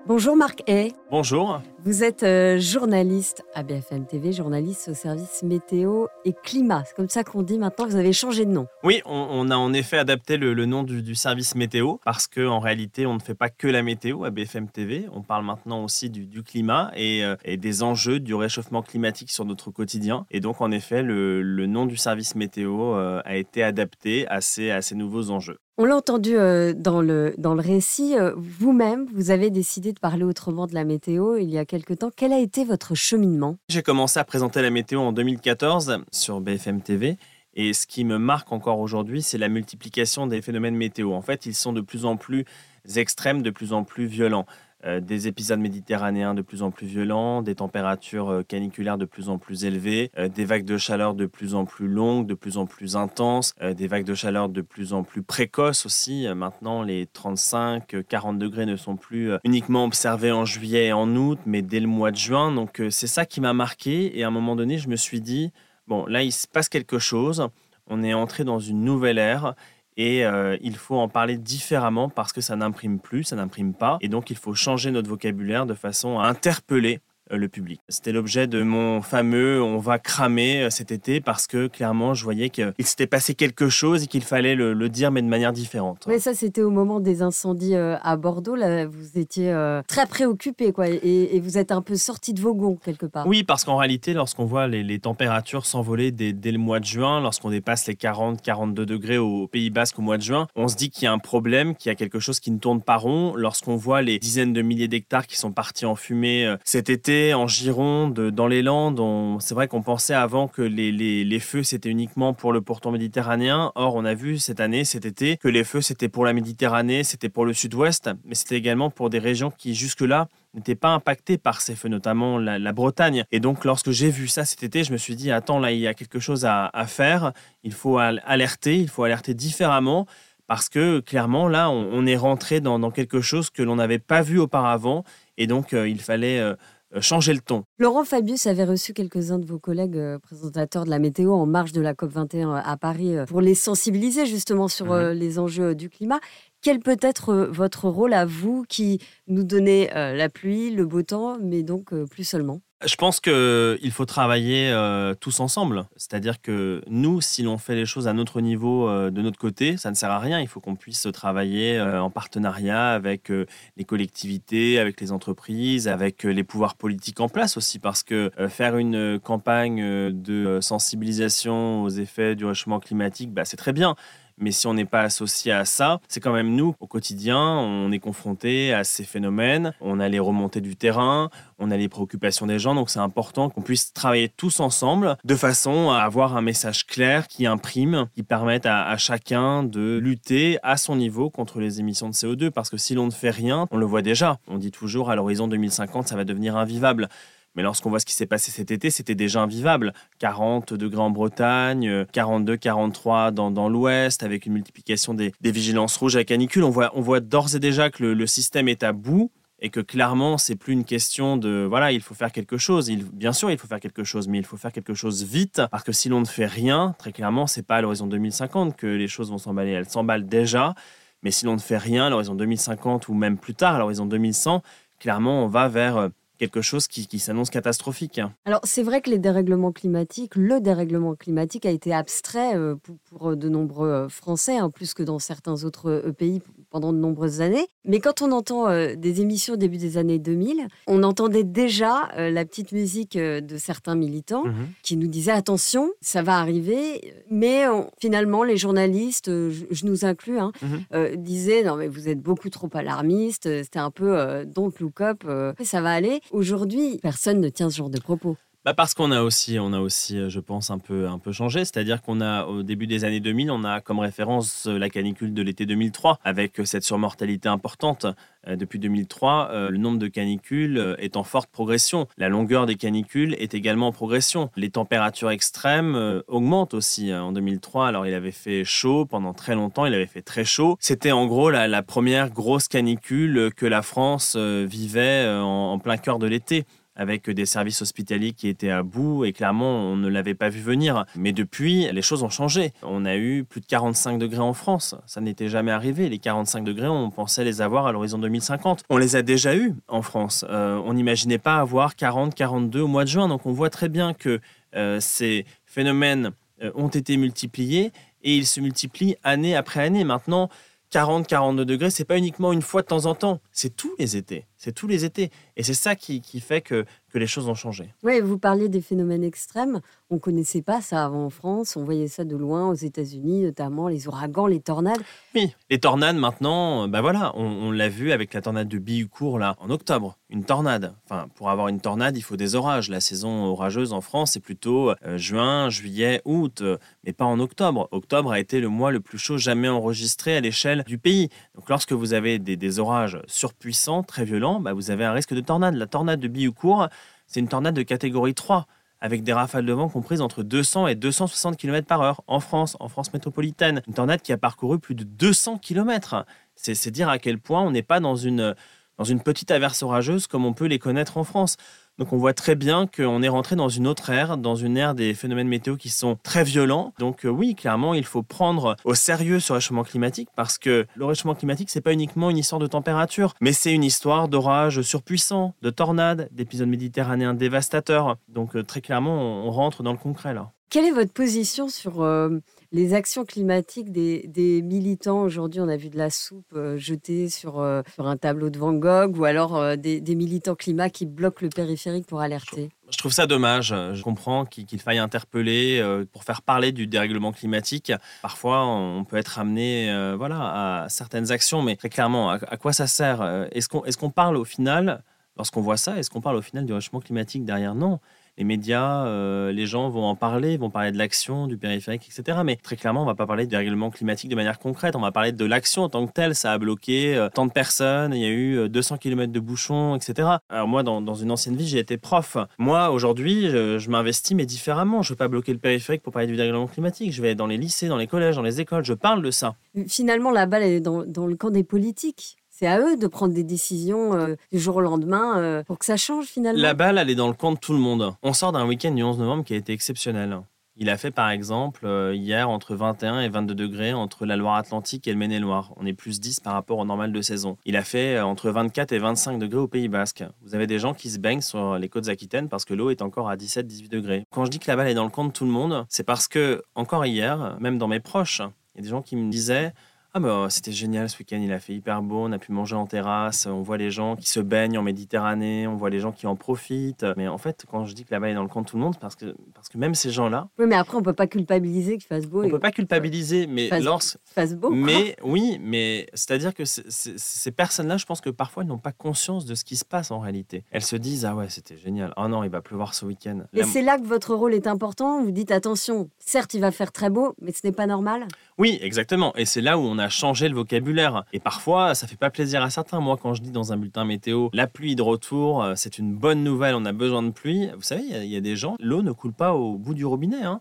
Bonjour 0.08 0.36
Marc 0.36 0.62
Hay. 0.68 0.92
Bonjour. 1.10 1.60
Vous 1.82 2.04
êtes 2.04 2.22
euh, 2.22 2.60
journaliste 2.60 3.42
à 3.54 3.64
BFM 3.64 4.06
TV, 4.06 4.30
journaliste 4.30 4.88
au 4.88 4.94
service 4.94 5.42
météo 5.42 6.06
et 6.24 6.32
climat. 6.44 6.84
C'est 6.86 6.94
comme 6.94 7.08
ça 7.08 7.24
qu'on 7.24 7.42
dit 7.42 7.58
maintenant, 7.58 7.86
vous 7.86 7.96
avez 7.96 8.12
changé 8.12 8.44
de 8.44 8.52
nom. 8.52 8.68
Oui, 8.84 9.02
on, 9.04 9.50
a 9.50 9.56
en 9.56 9.72
effet 9.72 9.98
adapté 9.98 10.36
le, 10.36 10.54
nom 10.64 10.84
du, 10.84 11.16
service 11.16 11.56
météo 11.56 11.96
parce 12.04 12.28
qu'en 12.28 12.60
réalité, 12.60 13.04
on 13.04 13.14
ne 13.14 13.18
fait 13.18 13.34
pas 13.34 13.48
que 13.48 13.66
la 13.66 13.82
météo 13.82 14.22
à 14.22 14.30
BFM 14.30 14.68
TV. 14.68 15.08
On 15.12 15.22
parle 15.22 15.44
maintenant 15.44 15.82
aussi 15.82 16.08
du, 16.08 16.44
climat 16.44 16.92
euh, 16.96 17.34
et, 17.44 17.56
des 17.56 17.82
enjeux 17.82 18.20
du 18.20 18.36
réchauffement 18.36 18.82
climatique 18.82 19.32
sur 19.32 19.44
notre 19.44 19.72
quotidien. 19.72 20.24
Et 20.30 20.38
donc, 20.38 20.60
en 20.60 20.70
effet, 20.70 21.02
le, 21.02 21.66
nom 21.66 21.84
du 21.84 21.96
service 21.96 22.36
météo 22.36 22.94
euh, 22.94 23.22
a 23.24 23.34
été 23.34 23.64
adapté 23.64 24.28
à 24.28 24.40
ces, 24.40 24.70
à 24.70 24.82
ces 24.82 24.94
nouveaux 24.94 25.30
enjeux. 25.30 25.58
On 25.78 25.84
l'a 25.84 25.94
entendu 25.94 26.38
euh, 26.38 26.72
dans, 26.74 27.02
le, 27.02 27.34
récit. 27.58 28.16
Euh, 28.16 28.32
vous-même, 28.34 29.06
vous 29.12 29.30
avez 29.30 29.50
décidé 29.50 29.92
de 29.92 30.00
parler 30.00 30.24
autrement 30.24 30.66
de 30.66 30.72
la 30.72 30.84
météo 30.84 31.36
il 31.36 31.50
y 31.50 31.58
a 31.58 31.66
quelque 31.66 31.92
temps. 31.92 32.10
Quel 32.16 32.32
a 32.32 32.38
été 32.38 32.64
votre 32.64 32.94
cheminement? 32.94 33.58
J'ai 33.68 33.82
commencé 33.82 34.18
à 34.18 34.24
présenter 34.24 34.62
la 34.62 34.70
météo 34.70 35.00
en 35.00 35.12
2014 35.12 35.98
sur 36.10 36.40
BFM 36.40 36.80
TV. 36.80 37.18
Et 37.52 37.74
ce 37.74 37.86
qui 37.86 38.04
me 38.06 38.16
marque 38.16 38.52
encore 38.52 38.80
aujourd'hui, 38.80 39.20
c'est 39.20 39.36
la 39.36 39.50
multiplication 39.50 40.26
des 40.26 40.40
phénomènes 40.40 40.76
météo. 40.76 41.12
En 41.12 41.20
fait, 41.20 41.44
ils 41.44 41.54
sont 41.54 41.74
de 41.74 41.82
plus 41.82 42.06
en 42.06 42.16
plus 42.16 42.46
extrêmes, 42.94 43.42
de 43.42 43.50
plus 43.50 43.74
en 43.74 43.84
plus 43.84 44.06
violents. 44.06 44.46
Euh, 44.84 45.00
des 45.00 45.26
épisodes 45.26 45.58
méditerranéens 45.58 46.34
de 46.34 46.42
plus 46.42 46.62
en 46.62 46.70
plus 46.70 46.86
violents, 46.86 47.40
des 47.40 47.54
températures 47.54 48.28
euh, 48.28 48.42
caniculaires 48.42 48.98
de 48.98 49.06
plus 49.06 49.30
en 49.30 49.38
plus 49.38 49.64
élevées, 49.64 50.10
euh, 50.18 50.28
des 50.28 50.44
vagues 50.44 50.66
de 50.66 50.76
chaleur 50.76 51.14
de 51.14 51.24
plus 51.24 51.54
en 51.54 51.64
plus 51.64 51.88
longues, 51.88 52.26
de 52.26 52.34
plus 52.34 52.58
en 52.58 52.66
plus 52.66 52.94
intenses, 52.94 53.54
des 53.58 53.86
vagues 53.86 54.04
de 54.04 54.14
chaleur 54.14 54.50
de 54.50 54.60
plus 54.60 54.92
en 54.92 55.02
plus 55.02 55.22
précoces 55.22 55.86
aussi. 55.86 56.26
maintenant, 56.34 56.82
les 56.82 57.06
35-40 57.06 58.36
degrés 58.36 58.66
ne 58.66 58.76
sont 58.76 58.96
plus 58.96 59.32
uniquement 59.44 59.84
observés 59.84 60.30
en 60.30 60.44
juillet 60.44 60.86
et 60.86 60.92
en 60.92 61.14
août, 61.16 61.38
mais 61.46 61.62
dès 61.62 61.80
le 61.80 61.86
mois 61.86 62.10
de 62.10 62.16
juin. 62.16 62.52
Donc 62.52 62.82
c'est 62.90 63.06
ça 63.06 63.24
qui 63.24 63.40
m'a 63.40 63.54
marqué 63.54 64.18
et 64.18 64.24
à 64.24 64.28
un 64.28 64.30
moment 64.30 64.56
donné, 64.56 64.78
je 64.78 64.88
me 64.88 64.96
suis 64.96 65.20
dit, 65.20 65.52
bon, 65.86 66.04
là, 66.06 66.22
il 66.22 66.32
se 66.32 66.46
passe 66.46 66.68
quelque 66.68 66.98
chose, 66.98 67.48
on 67.86 68.02
est 68.02 68.14
entré 68.14 68.44
dans 68.44 68.58
une 68.58 68.84
nouvelle 68.84 69.18
ère 69.18 69.54
Et 69.96 70.26
euh, 70.26 70.56
il 70.60 70.76
faut 70.76 70.96
en 70.96 71.08
parler 71.08 71.38
différemment 71.38 72.08
parce 72.08 72.32
que 72.32 72.40
ça 72.40 72.56
n'imprime 72.56 72.98
plus, 72.98 73.24
ça 73.24 73.36
n'imprime 73.36 73.74
pas. 73.74 73.98
Et 74.00 74.08
donc 74.08 74.30
il 74.30 74.36
faut 74.36 74.54
changer 74.54 74.90
notre 74.90 75.08
vocabulaire 75.08 75.66
de 75.66 75.74
façon 75.74 76.18
à 76.18 76.26
interpeller 76.26 77.00
le 77.30 77.48
public. 77.48 77.80
C'était 77.88 78.12
l'objet 78.12 78.46
de 78.46 78.62
mon 78.62 79.02
fameux 79.02 79.62
on 79.62 79.78
va 79.78 79.98
cramer 79.98 80.62
euh, 80.62 80.70
cet 80.70 80.92
été 80.92 81.20
parce 81.20 81.46
que 81.46 81.66
clairement 81.66 82.14
je 82.14 82.24
voyais 82.24 82.50
qu'il 82.50 82.72
s'était 82.80 83.06
passé 83.06 83.34
quelque 83.34 83.68
chose 83.68 84.04
et 84.04 84.06
qu'il 84.06 84.22
fallait 84.22 84.54
le, 84.54 84.88
dire 84.88 85.10
mais 85.10 85.22
de 85.22 85.26
manière 85.26 85.52
différente. 85.52 86.04
Mais 86.06 86.18
ça 86.18 86.34
c'était 86.34 86.62
au 86.62 86.70
moment 86.70 87.00
des 87.00 87.22
incendies 87.22 87.74
euh, 87.74 87.96
à 88.02 88.16
Bordeaux, 88.16 88.54
là 88.54 88.86
vous 88.86 89.18
étiez 89.18 89.52
très 89.88 90.06
préoccupé 90.06 90.72
quoi 90.72 90.88
et, 90.88 91.40
vous 91.40 91.58
êtes 91.58 91.72
un 91.72 91.82
peu 91.82 91.96
sorti 91.96 92.32
de 92.32 92.40
vos 92.40 92.54
gonds 92.54 92.78
quelque 92.82 93.06
part. 93.06 93.26
Oui 93.26 93.42
parce 93.42 93.64
qu'en 93.64 93.76
réalité 93.76 94.14
lorsqu'on 94.14 94.44
voit 94.44 94.68
les, 94.68 94.98
températures 94.98 95.66
s'envoler 95.66 96.10
dès, 96.10 96.52
le 96.52 96.58
mois 96.58 96.80
de 96.80 96.84
juin, 96.84 97.20
lorsqu'on 97.20 97.50
dépasse 97.50 97.86
les 97.86 97.94
40-42 97.94 98.72
degrés 98.72 99.18
au 99.18 99.46
Pays 99.46 99.70
Basque 99.70 99.98
au 99.98 100.02
mois 100.02 100.16
de 100.16 100.22
juin, 100.22 100.46
on 100.56 100.68
se 100.68 100.76
dit 100.76 100.90
qu'il 100.90 101.04
y 101.04 101.06
a 101.06 101.12
un 101.12 101.18
problème, 101.18 101.74
qu'il 101.74 101.90
y 101.90 101.92
a 101.92 101.94
quelque 101.94 102.18
chose 102.18 102.40
qui 102.40 102.50
ne 102.50 102.58
tourne 102.58 102.80
pas 102.80 102.96
rond. 102.96 103.34
Lorsqu'on 103.36 103.76
voit 103.76 104.00
les 104.00 104.18
dizaines 104.18 104.52
de 104.52 104.62
milliers 104.62 104.88
d'hectares 104.88 105.26
qui 105.26 105.36
sont 105.36 105.52
partis 105.52 105.84
en 105.84 105.94
fumée 105.94 106.54
cet 106.64 106.88
été, 106.88 107.15
en 107.34 107.46
Gironde, 107.46 108.30
dans 108.30 108.46
les 108.46 108.62
Landes. 108.62 109.00
C'est 109.40 109.54
vrai 109.54 109.68
qu'on 109.68 109.82
pensait 109.82 110.14
avant 110.14 110.48
que 110.48 110.62
les, 110.62 111.40
feux, 111.40 111.62
c'était 111.62 111.88
uniquement 111.88 112.34
pour 112.34 112.52
le 112.52 112.60
pourtour 112.60 112.92
méditerranéen. 112.92 113.72
Or, 113.74 113.94
on 113.94 114.04
a 114.04 114.14
vu 114.14 114.38
cette 114.38 114.60
année, 114.60 114.84
cet 114.84 115.04
été, 115.04 115.36
que 115.36 115.48
les 115.48 115.64
feux, 115.64 115.80
c'était 115.80 116.08
pour 116.08 116.24
la 116.24 116.32
Méditerranée, 116.32 117.04
c'était 117.04 117.28
pour 117.28 117.44
le 117.44 117.52
sud-ouest, 117.52 118.10
mais 118.24 118.34
c'était 118.34 118.56
également 118.56 118.90
pour 118.90 119.10
des 119.10 119.18
régions 119.18 119.50
qui, 119.50 119.74
jusque-là, 119.74 120.28
n'étaient 120.54 120.74
pas 120.74 120.90
impactées 120.90 121.38
par 121.38 121.60
ces 121.60 121.74
feux, 121.74 121.88
notamment 121.88 122.38
la, 122.38 122.72
Bretagne. 122.72 123.24
Et 123.32 123.40
donc, 123.40 123.64
lorsque 123.64 123.90
j'ai 123.90 124.10
vu 124.10 124.28
ça 124.28 124.44
cet 124.44 124.62
été, 124.62 124.84
je 124.84 124.92
me 124.92 124.96
suis 124.96 125.16
dit, 125.16 125.30
attends, 125.30 125.58
là, 125.58 125.72
il 125.72 125.78
y 125.78 125.86
a 125.86 125.94
quelque 125.94 126.18
chose 126.18 126.44
à, 126.44 126.70
faire. 126.86 127.32
Il 127.62 127.72
faut 127.72 127.98
alerter, 127.98 128.78
il 128.78 128.88
faut 128.88 129.04
alerter 129.04 129.34
différemment 129.34 130.06
parce 130.46 130.68
que 130.68 131.00
clairement, 131.00 131.48
là, 131.48 131.70
on, 131.70 132.06
est 132.06 132.16
rentré 132.16 132.60
dans, 132.60 132.90
quelque 132.90 133.20
chose 133.20 133.50
que 133.50 133.62
l'on 133.62 133.76
n'avait 133.76 133.98
pas 133.98 134.22
vu 134.22 134.38
auparavant. 134.38 135.04
Et 135.38 135.46
donc, 135.46 135.72
euh, 135.72 135.88
il 135.88 136.00
fallait 136.00 136.38
euh, 136.38 136.54
changer 137.00 137.34
le 137.34 137.40
ton. 137.40 137.64
Laurent 137.78 138.04
Fabius 138.04 138.46
avait 138.46 138.64
reçu 138.64 138.92
quelques-uns 138.92 139.38
de 139.38 139.46
vos 139.46 139.58
collègues 139.58 139.96
euh, 139.96 140.18
présentateurs 140.18 140.84
de 140.84 140.90
la 140.90 140.98
météo 140.98 141.32
en 141.32 141.46
marge 141.46 141.72
de 141.72 141.80
la 141.80 141.94
COP21 141.94 142.36
euh, 142.36 142.60
à 142.64 142.76
Paris 142.76 143.16
pour 143.26 143.40
les 143.40 143.54
sensibiliser 143.54 144.26
justement 144.26 144.68
sur 144.68 144.86
mhm. 144.86 145.10
les 145.10 145.38
enjeux 145.38 145.74
du 145.74 145.88
climat. 145.88 146.20
Quel 146.62 146.80
peut 146.80 146.98
être 147.00 147.34
votre 147.50 147.88
rôle 147.88 148.12
à 148.12 148.24
vous 148.24 148.64
qui 148.68 149.00
nous 149.28 149.44
donnez 149.44 149.88
la 149.94 150.28
pluie, 150.28 150.70
le 150.70 150.84
beau 150.84 151.02
temps, 151.02 151.38
mais 151.40 151.62
donc 151.62 151.94
plus 152.06 152.24
seulement? 152.24 152.60
Je 152.84 152.94
pense 152.96 153.20
qu'il 153.20 153.90
faut 153.90 154.04
travailler 154.04 154.70
euh, 154.70 155.14
tous 155.14 155.40
ensemble. 155.40 155.86
C'est-à-dire 155.96 156.42
que 156.42 156.82
nous, 156.88 157.22
si 157.22 157.42
l'on 157.42 157.56
fait 157.56 157.74
les 157.74 157.86
choses 157.86 158.06
à 158.06 158.12
notre 158.12 158.42
niveau, 158.42 158.86
euh, 158.88 159.10
de 159.10 159.22
notre 159.22 159.38
côté, 159.38 159.78
ça 159.78 159.90
ne 159.90 159.94
sert 159.94 160.10
à 160.10 160.18
rien. 160.18 160.40
Il 160.40 160.46
faut 160.46 160.60
qu'on 160.60 160.76
puisse 160.76 161.08
travailler 161.10 161.78
euh, 161.78 162.02
en 162.02 162.10
partenariat 162.10 162.90
avec 162.90 163.32
les 163.76 163.84
collectivités, 163.84 164.78
avec 164.78 165.00
les 165.00 165.10
entreprises, 165.10 165.88
avec 165.88 166.24
les 166.24 166.44
pouvoirs 166.44 166.74
politiques 166.74 167.20
en 167.20 167.30
place 167.30 167.56
aussi. 167.56 167.78
Parce 167.78 168.02
que 168.02 168.30
faire 168.48 168.76
une 168.76 169.18
campagne 169.20 170.12
de 170.12 170.58
sensibilisation 170.60 171.82
aux 171.82 171.88
effets 171.88 172.34
du 172.34 172.44
réchauffement 172.44 172.80
climatique, 172.80 173.32
bah, 173.32 173.46
c'est 173.46 173.56
très 173.56 173.72
bien. 173.72 173.96
Mais 174.38 174.50
si 174.50 174.66
on 174.66 174.74
n'est 174.74 174.84
pas 174.84 175.02
associé 175.02 175.52
à 175.52 175.64
ça, 175.64 176.00
c'est 176.08 176.20
quand 176.20 176.32
même 176.32 176.54
nous, 176.54 176.74
au 176.80 176.86
quotidien, 176.86 177.38
on 177.38 177.90
est 177.90 177.98
confronté 177.98 178.74
à 178.74 178.84
ces 178.84 179.04
phénomènes, 179.04 179.72
on 179.80 179.98
a 179.98 180.08
les 180.08 180.18
remontées 180.18 180.60
du 180.60 180.76
terrain, 180.76 181.30
on 181.58 181.70
a 181.70 181.76
les 181.76 181.88
préoccupations 181.88 182.46
des 182.46 182.58
gens, 182.58 182.74
donc 182.74 182.90
c'est 182.90 182.98
important 182.98 183.48
qu'on 183.48 183.62
puisse 183.62 183.92
travailler 183.92 184.28
tous 184.28 184.60
ensemble 184.60 185.16
de 185.24 185.34
façon 185.34 185.90
à 185.90 185.98
avoir 185.98 186.36
un 186.36 186.42
message 186.42 186.86
clair 186.86 187.28
qui 187.28 187.46
imprime, 187.46 188.08
qui 188.14 188.22
permette 188.22 188.66
à, 188.66 188.86
à 188.86 188.96
chacun 188.98 189.62
de 189.62 189.98
lutter 189.98 190.58
à 190.62 190.76
son 190.76 190.96
niveau 190.96 191.30
contre 191.30 191.60
les 191.60 191.80
émissions 191.80 192.08
de 192.08 192.14
CO2, 192.14 192.50
parce 192.50 192.68
que 192.68 192.76
si 192.76 192.94
l'on 192.94 193.06
ne 193.06 193.10
fait 193.10 193.30
rien, 193.30 193.66
on 193.70 193.78
le 193.78 193.86
voit 193.86 194.02
déjà, 194.02 194.38
on 194.48 194.58
dit 194.58 194.70
toujours 194.70 195.10
à 195.10 195.16
l'horizon 195.16 195.48
2050, 195.48 196.08
ça 196.08 196.16
va 196.16 196.24
devenir 196.24 196.56
invivable. 196.56 197.08
Mais 197.56 197.62
lorsqu'on 197.62 197.88
voit 197.88 198.00
ce 198.00 198.06
qui 198.06 198.14
s'est 198.14 198.26
passé 198.26 198.50
cet 198.50 198.70
été, 198.70 198.90
c'était 198.90 199.14
déjà 199.14 199.40
invivable. 199.40 199.94
40 200.18 200.74
degrés 200.74 201.00
en 201.00 201.10
Bretagne, 201.10 202.04
42, 202.12 202.58
43 202.58 203.30
dans, 203.30 203.68
l'ouest, 203.68 204.22
avec 204.22 204.44
une 204.44 204.52
multiplication 204.52 205.14
des, 205.14 205.32
vigilances 205.40 205.96
rouges 205.96 206.16
à 206.16 206.24
canicule. 206.24 206.64
On 206.64 206.70
voit, 206.70 207.20
d'ores 207.20 207.54
et 207.54 207.58
déjà 207.58 207.90
que 207.90 208.04
le, 208.04 208.26
système 208.26 208.68
est 208.68 208.82
à 208.82 208.92
bout 208.92 209.30
et 209.58 209.70
que 209.70 209.80
clairement, 209.80 210.36
c'est 210.36 210.56
plus 210.56 210.74
une 210.74 210.84
question 210.84 211.38
de 211.38 211.64
voilà, 211.66 211.92
il 211.92 212.02
faut 212.02 212.14
faire 212.14 212.30
quelque 212.30 212.58
chose. 212.58 212.90
Bien 212.90 213.32
sûr, 213.32 213.50
il 213.50 213.56
faut 213.56 213.66
faire 213.66 213.80
quelque 213.80 214.04
chose, 214.04 214.28
mais 214.28 214.36
il 214.36 214.44
faut 214.44 214.58
faire 214.58 214.72
quelque 214.72 214.92
chose 214.92 215.24
vite 215.24 215.62
parce 215.70 215.82
que 215.82 215.92
si 215.92 216.10
l'on 216.10 216.20
ne 216.20 216.26
fait 216.26 216.44
rien, 216.44 216.94
très 216.98 217.12
clairement, 217.12 217.46
c'est 217.46 217.62
pas 217.62 217.76
à 217.76 217.80
l'horizon 217.80 218.06
2050 218.06 218.76
que 218.76 218.86
les 218.86 219.08
choses 219.08 219.30
vont 219.30 219.38
s'emballer. 219.38 219.70
Elles 219.70 219.88
s'emballent 219.88 220.26
déjà, 220.26 220.74
mais 221.22 221.30
si 221.30 221.46
l'on 221.46 221.54
ne 221.54 221.60
fait 221.60 221.78
rien 221.78 222.06
à 222.06 222.10
l'horizon 222.10 222.34
2050 222.34 223.08
ou 223.08 223.14
même 223.14 223.38
plus 223.38 223.54
tard, 223.54 223.76
à 223.76 223.78
l'horizon 223.78 224.04
2100, 224.04 224.62
clairement, 225.00 225.44
on 225.44 225.48
va 225.48 225.68
vers 225.68 226.10
quelque 226.36 226.60
chose 226.62 226.86
qui, 226.86 227.18
s'annonce 227.18 227.50
catastrophique. 227.50 228.20
Alors 228.44 228.60
c'est 228.64 228.82
vrai 228.82 229.00
que 229.00 229.10
les 229.10 229.18
dérèglements 229.18 229.72
climatiques, 229.72 230.36
le 230.36 230.60
dérèglement 230.60 231.14
climatique 231.14 231.66
a 231.66 231.70
été 231.70 231.94
abstrait 231.94 232.56
euh, 232.56 232.76
pour, 233.08 233.36
de 233.36 233.48
nombreux 233.48 233.88
euh, 233.88 234.08
Français, 234.08 234.58
hein, 234.58 234.70
plus 234.70 234.94
que 234.94 235.02
dans 235.02 235.18
certains 235.18 235.64
autres 235.64 235.90
euh, 235.90 236.12
pays 236.12 236.42
pendant 236.70 236.92
de 236.92 236.98
nombreuses 236.98 237.40
années. 237.40 237.66
Mais 237.84 238.00
quand 238.00 238.22
on 238.22 238.32
entend 238.32 238.66
des 238.96 239.20
émissions 239.20 239.54
au 239.54 239.56
début 239.56 239.78
des 239.78 239.96
années 239.96 240.18
2000, 240.18 240.66
on 240.86 241.02
entendait 241.04 241.44
déjà 241.44 242.10
la 242.16 242.44
petite 242.44 242.72
musique 242.72 243.16
de 243.16 243.56
certains 243.56 243.94
militants 243.94 244.44
mhm. 244.44 244.68
qui 244.82 244.96
nous 244.96 245.06
disaient 245.06 245.32
attention, 245.32 245.90
ça 246.00 246.22
va 246.22 246.38
arriver. 246.38 247.14
Mais 247.30 247.62
finalement, 247.98 248.42
les 248.42 248.56
journalistes, 248.56 249.30
je, 249.30 249.86
nous 249.86 250.04
inclus, 250.04 250.38
hein, 250.38 250.52
mhm. 250.60 251.16
disaient 251.16 251.62
non 251.62 251.76
mais 251.76 251.86
vous 251.86 252.08
êtes 252.08 252.20
beaucoup 252.20 252.50
trop 252.50 252.68
alarmiste, 252.74 253.44
c'était 253.62 253.78
un 253.78 253.92
peu 253.92 254.44
don't 254.44 254.72
look 254.80 255.00
up, 255.00 255.24
ça 255.62 255.80
va 255.80 255.92
aller. 255.92 256.20
Aujourd'hui, 256.30 256.98
personne 256.98 257.40
ne 257.40 257.48
tient 257.48 257.70
ce 257.70 257.76
genre 257.76 257.90
de 257.90 258.00
propos. 258.00 258.36
Bah 258.66 258.74
parce 258.74 258.94
qu'on 258.94 259.12
a 259.12 259.22
aussi, 259.22 259.58
euh, 259.60 260.28
je 260.28 260.40
pense, 260.40 260.72
un 260.72 260.78
peu, 260.78 261.06
un 261.06 261.20
peu 261.20 261.30
changé. 261.30 261.60
C'est-à-dire 261.60 262.02
qu'on 262.02 262.20
a, 262.20 262.46
au 262.46 262.64
début 262.64 262.88
des 262.88 263.04
années 263.04 263.20
2000, 263.20 263.52
on 263.52 263.62
a 263.62 263.80
comme 263.80 264.00
référence 264.00 264.66
euh, 264.66 264.76
la 264.76 264.90
canicule 264.90 265.32
de 265.32 265.40
l'été 265.40 265.66
2003, 265.66 266.18
avec 266.24 266.58
euh, 266.58 266.64
cette 266.64 266.82
surmortalité 266.82 267.48
importante. 267.48 268.06
Depuis 268.48 268.78
2003, 268.78 269.70
le 269.70 269.76
nombre 269.76 269.98
de 269.98 270.06
canicules 270.06 270.94
est 271.00 271.16
en 271.16 271.24
forte 271.24 271.50
progression. 271.50 272.06
La 272.16 272.28
longueur 272.28 272.66
des 272.66 272.76
canicules 272.76 273.34
est 273.40 273.54
également 273.54 273.88
en 273.88 273.92
progression. 273.92 274.50
Les 274.54 274.70
températures 274.70 275.30
extrêmes 275.30 276.22
augmentent 276.28 276.72
aussi. 276.72 277.12
En 277.12 277.32
2003, 277.32 277.88
alors 277.88 278.06
il 278.06 278.14
avait 278.14 278.30
fait 278.30 278.62
chaud 278.62 279.04
pendant 279.04 279.34
très 279.34 279.56
longtemps, 279.56 279.84
il 279.84 279.94
avait 279.94 280.06
fait 280.06 280.22
très 280.22 280.44
chaud. 280.44 280.76
C'était 280.78 281.10
en 281.10 281.26
gros 281.26 281.50
la, 281.50 281.82
première 281.82 282.30
grosse 282.30 282.68
canicule 282.68 283.50
que 283.56 283.66
la 283.66 283.82
France 283.82 284.36
vivait 284.36 285.26
en 285.28 285.80
plein 285.80 285.96
cœur 285.96 286.20
de 286.20 286.28
l'été 286.28 286.66
avec 286.96 287.30
des 287.30 287.46
services 287.46 287.82
hospitaliers 287.82 288.32
qui 288.32 288.48
étaient 288.48 288.70
à 288.70 288.82
bout 288.82 289.24
et 289.24 289.32
clairement 289.32 289.90
on 289.90 289.96
ne 289.96 290.08
l'avait 290.08 290.34
pas 290.34 290.48
vu 290.48 290.60
venir. 290.60 291.04
Mais 291.14 291.32
depuis, 291.32 291.88
les 291.92 292.02
choses 292.02 292.22
ont 292.22 292.30
changé. 292.30 292.72
On 292.82 293.04
a 293.04 293.16
eu 293.16 293.44
plus 293.44 293.60
de 293.60 293.66
45 293.66 294.18
degrés 294.18 294.40
en 294.40 294.54
France. 294.54 294.94
Ça 295.06 295.20
n'était 295.20 295.48
jamais 295.48 295.70
arrivé. 295.70 296.08
Les 296.08 296.18
45 296.18 296.64
degrés, 296.64 296.88
on 296.88 297.10
pensait 297.10 297.44
les 297.44 297.60
avoir 297.60 297.86
à 297.86 297.92
l'horizon 297.92 298.18
2050. 298.18 298.84
On 298.90 298.96
les 298.96 299.16
a 299.16 299.22
déjà 299.22 299.54
eus 299.54 299.74
en 299.88 300.02
France. 300.02 300.44
Euh, 300.48 300.80
on 300.84 300.94
n'imaginait 300.94 301.38
pas 301.38 301.56
avoir 301.56 301.96
40, 301.96 302.34
42 302.34 302.80
au 302.80 302.88
mois 302.88 303.04
de 303.04 303.08
juin. 303.08 303.28
Donc 303.28 303.46
on 303.46 303.52
voit 303.52 303.70
très 303.70 303.88
bien 303.88 304.14
que 304.14 304.40
euh, 304.74 304.98
ces 305.00 305.46
phénomènes 305.64 306.32
euh, 306.62 306.70
ont 306.74 306.88
été 306.88 307.16
multipliés 307.16 307.92
et 308.22 308.36
ils 308.36 308.46
se 308.46 308.60
multiplient 308.60 309.16
année 309.22 309.54
après 309.54 309.82
année. 309.82 310.04
Maintenant, 310.04 310.48
40, 310.90 311.26
42 311.26 311.64
degrés, 311.64 311.90
c'est 311.90 312.04
pas 312.04 312.16
uniquement 312.16 312.52
une 312.52 312.62
fois 312.62 312.82
de 312.82 312.86
temps 312.86 313.06
en 313.06 313.14
temps, 313.14 313.40
c'est 313.52 313.74
tous 313.74 313.94
les 313.98 314.16
étés. 314.16 314.46
C'est 314.66 314.72
tous 314.72 314.88
les 314.88 315.04
étés. 315.04 315.30
Et 315.56 315.62
c'est 315.62 315.74
ça 315.74 315.94
qui, 315.94 316.20
qui 316.20 316.40
fait 316.40 316.60
que, 316.60 316.84
que, 317.12 317.18
les 317.18 317.28
choses 317.28 317.48
ont 317.48 317.54
changé. 317.54 317.94
Oui, 318.02 318.20
vous 318.20 318.36
parliez 318.36 318.68
des 318.68 318.80
phénomènes 318.80 319.22
extrêmes. 319.22 319.80
On 320.10 320.16
ne 320.16 320.20
connaissait 320.20 320.60
pas 320.60 320.80
ça 320.80 321.04
avant 321.04 321.26
en 321.26 321.30
France. 321.30 321.76
On 321.76 321.84
voyait 321.84 322.08
ça 322.08 322.24
de 322.24 322.36
loin 322.36 322.68
aux 322.68 322.74
États-Unis, 322.74 323.42
notamment 323.42 323.86
les 323.86 324.08
ouragans, 324.08 324.48
les 324.48 324.58
tornades. 324.58 325.00
Oui, 325.36 325.54
les 325.70 325.78
tornades 325.78 326.16
maintenant, 326.16 326.88
ben 326.88 327.00
voilà, 327.00 327.30
on, 327.36 327.70
l'a 327.70 327.88
vu 327.88 328.10
avec 328.10 328.34
la 328.34 328.42
tornade 328.42 328.66
de 328.66 328.78
Bihucourt 328.78 329.38
là, 329.38 329.54
en 329.60 329.70
octobre. 329.70 330.18
Une 330.30 330.44
tornade. 330.44 330.94
Enfin, 331.04 331.28
pour 331.36 331.48
avoir 331.48 331.68
une 331.68 331.80
tornade, 331.80 332.16
il 332.16 332.22
faut 332.22 332.36
des 332.36 332.56
orages. 332.56 332.90
La 332.90 333.00
saison 333.00 333.44
orageuse 333.44 333.92
en 333.92 334.00
France, 334.00 334.32
c'est 334.32 334.40
plutôt 334.40 334.90
euh, 334.90 335.16
juin, 335.16 335.70
juillet, 335.70 336.22
août, 336.24 336.64
mais 337.04 337.12
pas 337.12 337.24
en 337.24 337.38
octobre. 337.38 337.88
Octobre 337.92 338.32
a 338.32 338.40
été 338.40 338.60
le 338.60 338.68
mois 338.68 338.90
le 338.90 338.98
plus 338.98 339.18
chaud 339.18 339.38
jamais 339.38 339.68
enregistré 339.68 340.36
à 340.36 340.40
l'échelle 340.40 340.82
du 340.88 340.98
pays. 340.98 341.28
Donc 341.54 341.68
lorsque 341.68 341.92
vous 341.92 342.14
avez 342.14 342.40
des, 342.40 342.56
des 342.56 342.78
orages 342.80 343.20
surpuissants, 343.28 344.02
très 344.02 344.24
violents, 344.24 344.55
bah, 344.60 344.72
vous 344.72 344.90
avez 344.90 345.04
un 345.04 345.12
risque 345.12 345.34
de 345.34 345.40
tornade. 345.40 345.74
La 345.74 345.86
tornade 345.86 346.20
de 346.20 346.28
Bioucourt, 346.28 346.88
c'est 347.26 347.40
une 347.40 347.48
tornade 347.48 347.74
de 347.74 347.82
catégorie 347.82 348.34
3 348.34 348.66
avec 349.00 349.22
des 349.22 349.32
rafales 349.32 349.66
de 349.66 349.72
vent 349.72 349.88
comprises 349.88 350.20
entre 350.20 350.42
200 350.42 350.88
et 350.88 350.94
260 350.94 351.56
km 351.56 351.86
par 351.86 352.00
heure 352.00 352.22
en 352.26 352.40
France, 352.40 352.76
en 352.80 352.88
France 352.88 353.12
métropolitaine. 353.12 353.82
Une 353.86 353.94
tornade 353.94 354.22
qui 354.22 354.32
a 354.32 354.38
parcouru 354.38 354.78
plus 354.78 354.94
de 354.94 355.04
200 355.04 355.58
km. 355.58 356.24
C'est 356.54 356.90
dire 356.90 357.08
à 357.08 357.18
quel 357.18 357.38
point 357.38 357.62
on 357.62 357.70
n'est 357.70 357.82
pas 357.82 358.00
dans 358.00 358.16
une, 358.16 358.54
dans 358.98 359.04
une 359.04 359.20
petite 359.20 359.50
averse 359.50 359.82
orageuse 359.82 360.26
comme 360.26 360.44
on 360.44 360.54
peut 360.54 360.66
les 360.66 360.78
connaître 360.78 361.18
en 361.18 361.24
France. 361.24 361.56
Donc 361.98 362.12
on 362.12 362.18
voit 362.18 362.34
très 362.34 362.54
bien 362.54 362.86
qu'on 362.86 363.22
est 363.22 363.28
rentré 363.28 363.56
dans 363.56 363.70
une 363.70 363.86
autre 363.86 364.10
ère, 364.10 364.36
dans 364.36 364.54
une 364.54 364.76
ère 364.76 364.94
des 364.94 365.14
phénomènes 365.14 365.48
météo 365.48 365.76
qui 365.76 365.88
sont 365.88 366.18
très 366.22 366.44
violents. 366.44 366.92
Donc 366.98 367.24
euh, 367.24 367.30
oui, 367.30 367.54
clairement, 367.54 367.94
il 367.94 368.04
faut 368.04 368.22
prendre 368.22 368.76
au 368.84 368.94
sérieux 368.94 369.40
ce 369.40 369.54
réchauffement 369.54 369.84
climatique 369.84 370.28
parce 370.36 370.58
que 370.58 370.86
le 370.94 371.04
réchauffement 371.06 371.34
climatique, 371.34 371.70
c'est 371.70 371.80
pas 371.80 371.94
uniquement 371.94 372.28
une 372.28 372.36
histoire 372.36 372.58
de 372.58 372.66
température, 372.66 373.32
mais 373.40 373.54
c'est 373.54 373.72
une 373.72 373.84
histoire 373.84 374.28
d'orages 374.28 374.82
surpuissants, 374.82 375.54
de 375.62 375.70
tornades, 375.70 376.28
d'épisodes 376.32 376.68
méditerranéens 376.68 377.32
dévastateurs. 377.32 378.18
Donc 378.28 378.56
euh, 378.56 378.62
très 378.62 378.82
clairement, 378.82 379.46
on 379.46 379.50
rentre 379.50 379.82
dans 379.82 379.92
le 379.92 379.98
concret 379.98 380.34
là. 380.34 380.50
Quelle 380.68 380.84
est 380.84 380.92
votre 380.92 381.12
position 381.12 381.68
sur 381.68 382.02
euh, 382.02 382.40
les 382.72 382.94
actions 382.94 383.24
climatiques 383.24 383.92
des, 383.92 384.62
militants 384.62 385.22
Aujourd'hui, 385.22 385.60
on 385.60 385.68
a 385.68 385.76
vu 385.76 385.88
de 385.88 385.98
la 385.98 386.10
soupe 386.10 386.52
euh, 386.54 386.76
jetée 386.76 387.28
sur, 387.28 387.60
euh, 387.60 387.82
sur 387.94 388.06
un 388.06 388.16
tableau 388.16 388.50
de 388.50 388.58
Van 388.58 388.72
Gogh 388.72 389.16
ou 389.18 389.24
alors 389.24 389.76
des, 389.76 390.02
militants 390.14 390.54
climat 390.54 390.90
qui 390.90 391.06
bloquent 391.06 391.38
le 391.42 391.48
périphérique 391.48 392.06
pour 392.06 392.20
alerter. 392.20 392.70
Je 392.90 392.98
trouve 392.98 393.12
ça 393.12 393.26
dommage. 393.26 393.68
Je 393.68 394.02
comprends 394.02 394.44
qu'il 394.44 394.80
faille 394.80 394.98
interpeller 394.98 395.82
pour 396.12 396.24
faire 396.24 396.42
parler 396.42 396.72
du 396.72 396.86
dérèglement 396.86 397.32
climatique. 397.32 397.92
Parfois, 398.22 398.66
on 398.66 399.04
peut 399.04 399.16
être 399.16 399.38
amené 399.38 400.14
voilà, 400.16 400.84
à 400.84 400.88
certaines 400.88 401.32
actions, 401.32 401.62
mais 401.62 401.76
très 401.76 401.88
clairement, 401.88 402.30
à, 402.30 402.56
quoi 402.56 402.72
ça 402.72 402.86
sert 402.86 403.48
Est-ce 403.52 403.68
qu'on 403.68 403.84
est 403.84 403.96
qu'on 403.96 404.10
parle 404.10 404.36
au 404.36 404.44
final, 404.44 405.02
lorsqu'on 405.36 405.60
voit 405.60 405.76
ça, 405.76 405.98
est-ce 405.98 406.10
qu'on 406.10 406.20
parle 406.20 406.36
au 406.36 406.42
final 406.42 406.64
du 406.64 406.72
réchauffement 406.72 407.00
climatique 407.00 407.44
derrière? 407.44 407.74
Non 407.74 407.98
les 408.38 408.44
médias, 408.44 409.06
euh, 409.06 409.50
les 409.50 409.66
gens 409.66 409.88
vont 409.88 410.04
en 410.04 410.14
parler, 410.14 410.56
vont 410.56 410.70
parler 410.70 410.92
de 410.92 410.98
l'action, 410.98 411.46
du 411.46 411.56
périphérique, 411.56 412.08
etc. 412.10 412.38
Mais 412.44 412.56
très 412.56 412.76
clairement, 412.76 413.00
on 413.00 413.04
ne 413.04 413.10
va 413.10 413.14
pas 413.14 413.26
parler 413.26 413.46
du 413.46 413.56
règlement 413.56 413.90
climatique 413.90 414.30
de 414.30 414.36
manière 414.36 414.58
concrète. 414.58 414.94
On 414.94 415.00
va 415.00 415.12
parler 415.12 415.32
de 415.32 415.44
l'action 415.44 415.82
en 415.82 415.88
tant 415.88 416.06
que 416.06 416.12
telle. 416.12 416.34
Ça 416.34 416.52
a 416.52 416.58
bloqué 416.58 417.16
euh, 417.16 417.28
tant 417.30 417.46
de 417.46 417.52
personnes, 417.52 418.12
il 418.14 418.20
y 418.20 418.26
a 418.26 418.30
eu 418.30 418.68
200 418.68 418.94
euh, 418.94 418.98
km 418.98 419.32
de 419.32 419.40
bouchons, 419.40 419.96
etc. 419.96 420.28
Alors 420.50 420.68
moi, 420.68 420.82
dans, 420.82 421.14
une 421.14 421.30
ancienne 421.30 421.56
vie, 421.56 421.66
j'ai 421.66 421.78
été 421.78 421.96
prof. 421.96 422.36
Moi, 422.58 422.90
aujourd'hui, 422.90 423.48
je, 423.48 423.90
m'investis, 423.90 424.36
mais 424.36 424.46
différemment. 424.46 425.02
Je 425.02 425.10
ne 425.10 425.14
veux 425.14 425.18
pas 425.18 425.28
bloquer 425.28 425.52
le 425.52 425.58
périphérique 425.58 426.02
pour 426.02 426.12
parler 426.12 426.28
du 426.28 426.36
dérèglement 426.36 426.66
climatique. 426.66 427.12
Je 427.12 427.22
vais 427.22 427.34
dans 427.34 427.46
les 427.46 427.56
lycées, 427.56 427.88
dans 427.88 427.96
les 427.96 428.06
collèges, 428.06 428.36
dans 428.36 428.42
les 428.42 428.60
écoles. 428.60 428.84
Je 428.84 428.94
parle 428.94 429.22
de 429.22 429.30
ça. 429.30 429.54
Finalement, 429.88 430.30
la 430.30 430.46
balle 430.46 430.62
est 430.62 430.80
dans 430.80 431.26
le 431.26 431.36
camp 431.36 431.50
des 431.50 431.64
politiques. 431.64 432.36
C'est 432.58 432.66
à 432.66 432.80
eux 432.80 432.96
de 432.96 433.06
prendre 433.06 433.34
des 433.34 433.44
décisions 433.44 434.14
euh, 434.14 434.34
du 434.50 434.58
jour 434.58 434.76
au 434.76 434.80
lendemain 434.80 435.38
euh, 435.38 435.62
pour 435.62 435.78
que 435.78 435.84
ça 435.84 435.98
change 435.98 436.24
finalement. 436.24 436.58
La 436.58 436.72
balle, 436.72 436.96
elle 436.96 437.10
est 437.10 437.14
dans 437.14 437.28
le 437.28 437.34
camp 437.34 437.52
de 437.52 437.58
tout 437.58 437.74
le 437.74 437.78
monde. 437.78 438.14
On 438.22 438.32
sort 438.32 438.50
d'un 438.52 438.66
week-end 438.66 438.92
du 438.92 439.02
11 439.02 439.18
novembre 439.18 439.44
qui 439.44 439.52
a 439.52 439.58
été 439.58 439.74
exceptionnel. 439.74 440.40
Il 440.74 440.88
a 440.88 440.96
fait 440.96 441.10
par 441.10 441.28
exemple 441.28 441.84
euh, 441.84 442.14
hier 442.14 442.48
entre 442.48 442.74
21 442.74 443.20
et 443.20 443.28
22 443.28 443.54
degrés 443.54 443.92
entre 443.92 444.24
la 444.24 444.38
Loire-Atlantique 444.38 445.06
et 445.06 445.12
le 445.12 445.18
Maine-et-Loire. 445.18 445.74
On 445.76 445.84
est 445.84 445.92
plus 445.92 446.18
10 446.18 446.40
par 446.40 446.54
rapport 446.54 446.78
au 446.78 446.86
normal 446.86 447.12
de 447.12 447.20
saison. 447.20 447.58
Il 447.66 447.76
a 447.76 447.82
fait 447.82 448.20
entre 448.20 448.48
24 448.48 448.90
et 448.92 449.00
25 449.00 449.38
degrés 449.38 449.60
au 449.60 449.68
Pays 449.68 449.88
Basque. 449.88 450.24
Vous 450.40 450.54
avez 450.54 450.66
des 450.66 450.78
gens 450.78 450.94
qui 450.94 451.10
se 451.10 451.18
baignent 451.18 451.42
sur 451.42 451.78
les 451.78 451.90
côtes 451.90 452.08
aquitaines 452.08 452.48
parce 452.48 452.64
que 452.64 452.72
l'eau 452.72 452.88
est 452.88 453.02
encore 453.02 453.28
à 453.28 453.36
17-18 453.36 453.90
degrés. 453.90 454.24
Quand 454.30 454.46
je 454.46 454.50
dis 454.50 454.60
que 454.60 454.70
la 454.70 454.76
balle 454.76 454.88
est 454.88 454.94
dans 454.94 455.04
le 455.04 455.10
camp 455.10 455.26
de 455.26 455.32
tout 455.32 455.44
le 455.44 455.50
monde, 455.50 455.84
c'est 455.90 456.04
parce 456.04 456.26
que 456.26 456.62
encore 456.74 457.04
hier, 457.04 457.58
même 457.60 457.76
dans 457.76 457.88
mes 457.88 458.00
proches, 458.00 458.40
il 458.74 458.78
y 458.78 458.80
a 458.80 458.82
des 458.82 458.88
gens 458.88 459.02
qui 459.02 459.16
me 459.16 459.30
disaient 459.30 459.74
ah 460.16 460.18
bah, 460.18 460.46
c'était 460.48 460.72
génial 460.72 461.10
ce 461.10 461.18
week-end, 461.18 461.36
il 461.36 461.52
a 461.52 461.58
fait 461.58 461.74
hyper 461.74 462.00
beau, 462.00 462.20
on 462.20 462.32
a 462.32 462.38
pu 462.38 462.50
manger 462.50 462.74
en 462.74 462.86
terrasse, 462.86 463.44
on 463.44 463.60
voit 463.60 463.76
les 463.76 463.90
gens 463.90 464.16
qui 464.16 464.30
se 464.30 464.40
baignent 464.40 464.78
en 464.78 464.82
Méditerranée, 464.82 465.66
on 465.66 465.76
voit 465.76 465.90
les 465.90 466.00
gens 466.00 466.10
qui 466.10 466.26
en 466.26 466.36
profitent. 466.36 467.04
Mais 467.18 467.28
en 467.28 467.36
fait, 467.36 467.66
quand 467.70 467.84
je 467.84 467.92
dis 467.92 468.06
que 468.06 468.12
la 468.12 468.20
balle 468.20 468.30
est 468.30 468.34
dans 468.34 468.42
le 468.42 468.48
camp 468.48 468.62
de 468.62 468.66
tout 468.66 468.78
le 468.78 468.82
monde, 468.82 468.96
parce 468.98 469.14
que, 469.14 469.36
parce 469.52 469.68
que 469.68 469.76
même 469.76 469.94
ces 469.94 470.10
gens-là... 470.10 470.48
Oui, 470.58 470.64
mais 470.66 470.74
après, 470.74 470.96
on 470.96 471.02
peut 471.02 471.12
pas 471.12 471.26
culpabiliser 471.26 471.98
qu'il 471.98 472.06
fasse 472.06 472.24
beau. 472.24 472.42
On 472.42 472.48
peut 472.48 472.58
pas 472.58 472.72
culpabiliser, 472.72 473.46
mais 473.46 473.68
fasse, 473.68 474.16
Fasse 474.24 474.54
beau. 474.54 474.70
Mais 474.70 475.16
oui, 475.22 475.58
mais 475.60 476.06
c'est-à-dire 476.14 476.54
que 476.54 476.64
ces 476.64 477.50
personnes-là, 477.50 477.98
je 477.98 478.06
pense 478.06 478.22
que 478.22 478.30
parfois, 478.30 478.62
elles 478.62 478.70
n'ont 478.70 478.78
pas 478.78 478.92
conscience 478.92 479.44
de 479.44 479.54
ce 479.54 479.64
qui 479.64 479.76
se 479.76 479.84
passe 479.84 480.10
en 480.10 480.20
réalité. 480.20 480.64
Elles 480.70 480.80
se 480.80 480.96
disent, 480.96 481.26
ah 481.26 481.34
ouais, 481.34 481.50
c'était 481.50 481.76
génial. 481.76 482.14
Ah 482.16 482.26
non, 482.28 482.42
il 482.42 482.48
va 482.48 482.62
pleuvoir 482.62 482.94
ce 482.94 483.04
week-end. 483.04 483.40
Et 483.52 483.64
c'est 483.64 483.82
là 483.82 483.98
que 483.98 484.06
votre 484.06 484.34
rôle 484.34 484.54
est 484.54 484.66
important. 484.66 485.22
Vous 485.22 485.30
dites, 485.30 485.50
attention, 485.50 486.08
certes, 486.18 486.54
il 486.54 486.62
va 486.62 486.70
faire 486.70 486.90
très 486.90 487.10
beau, 487.10 487.34
mais 487.42 487.52
ce 487.52 487.66
n'est 487.66 487.74
pas 487.74 487.86
normal. 487.86 488.26
Oui, 488.56 488.78
exactement. 488.80 489.36
Et 489.36 489.44
c'est 489.44 489.60
là 489.60 489.76
où 489.76 489.82
on 489.82 489.98
a 489.98 490.05
changé 490.08 490.48
le 490.48 490.54
vocabulaire. 490.54 491.24
Et 491.32 491.40
parfois, 491.40 491.94
ça 491.94 492.06
fait 492.06 492.16
pas 492.16 492.30
plaisir 492.30 492.62
à 492.62 492.70
certains. 492.70 493.00
Moi, 493.00 493.16
quand 493.20 493.34
je 493.34 493.42
dis 493.42 493.50
dans 493.50 493.72
un 493.72 493.76
bulletin 493.76 494.04
météo, 494.04 494.48
la 494.52 494.66
pluie 494.66 494.96
de 494.96 495.02
retour, 495.02 495.62
euh, 495.62 495.72
c'est 495.76 495.98
une 495.98 496.14
bonne 496.14 496.42
nouvelle, 496.42 496.74
on 496.74 496.84
a 496.84 496.92
besoin 496.92 497.22
de 497.22 497.30
pluie. 497.30 497.68
Vous 497.74 497.82
savez, 497.82 498.02
il 498.02 498.26
y, 498.26 498.36
a 498.36 498.40
des 498.40 498.56
gens, 498.56 498.76
l'eau 498.80 499.02
ne 499.02 499.12
coule 499.12 499.32
pas 499.32 499.54
au 499.54 499.76
bout 499.78 499.94
du 499.94 500.04
robinet. 500.04 500.42
Hein 500.42 500.60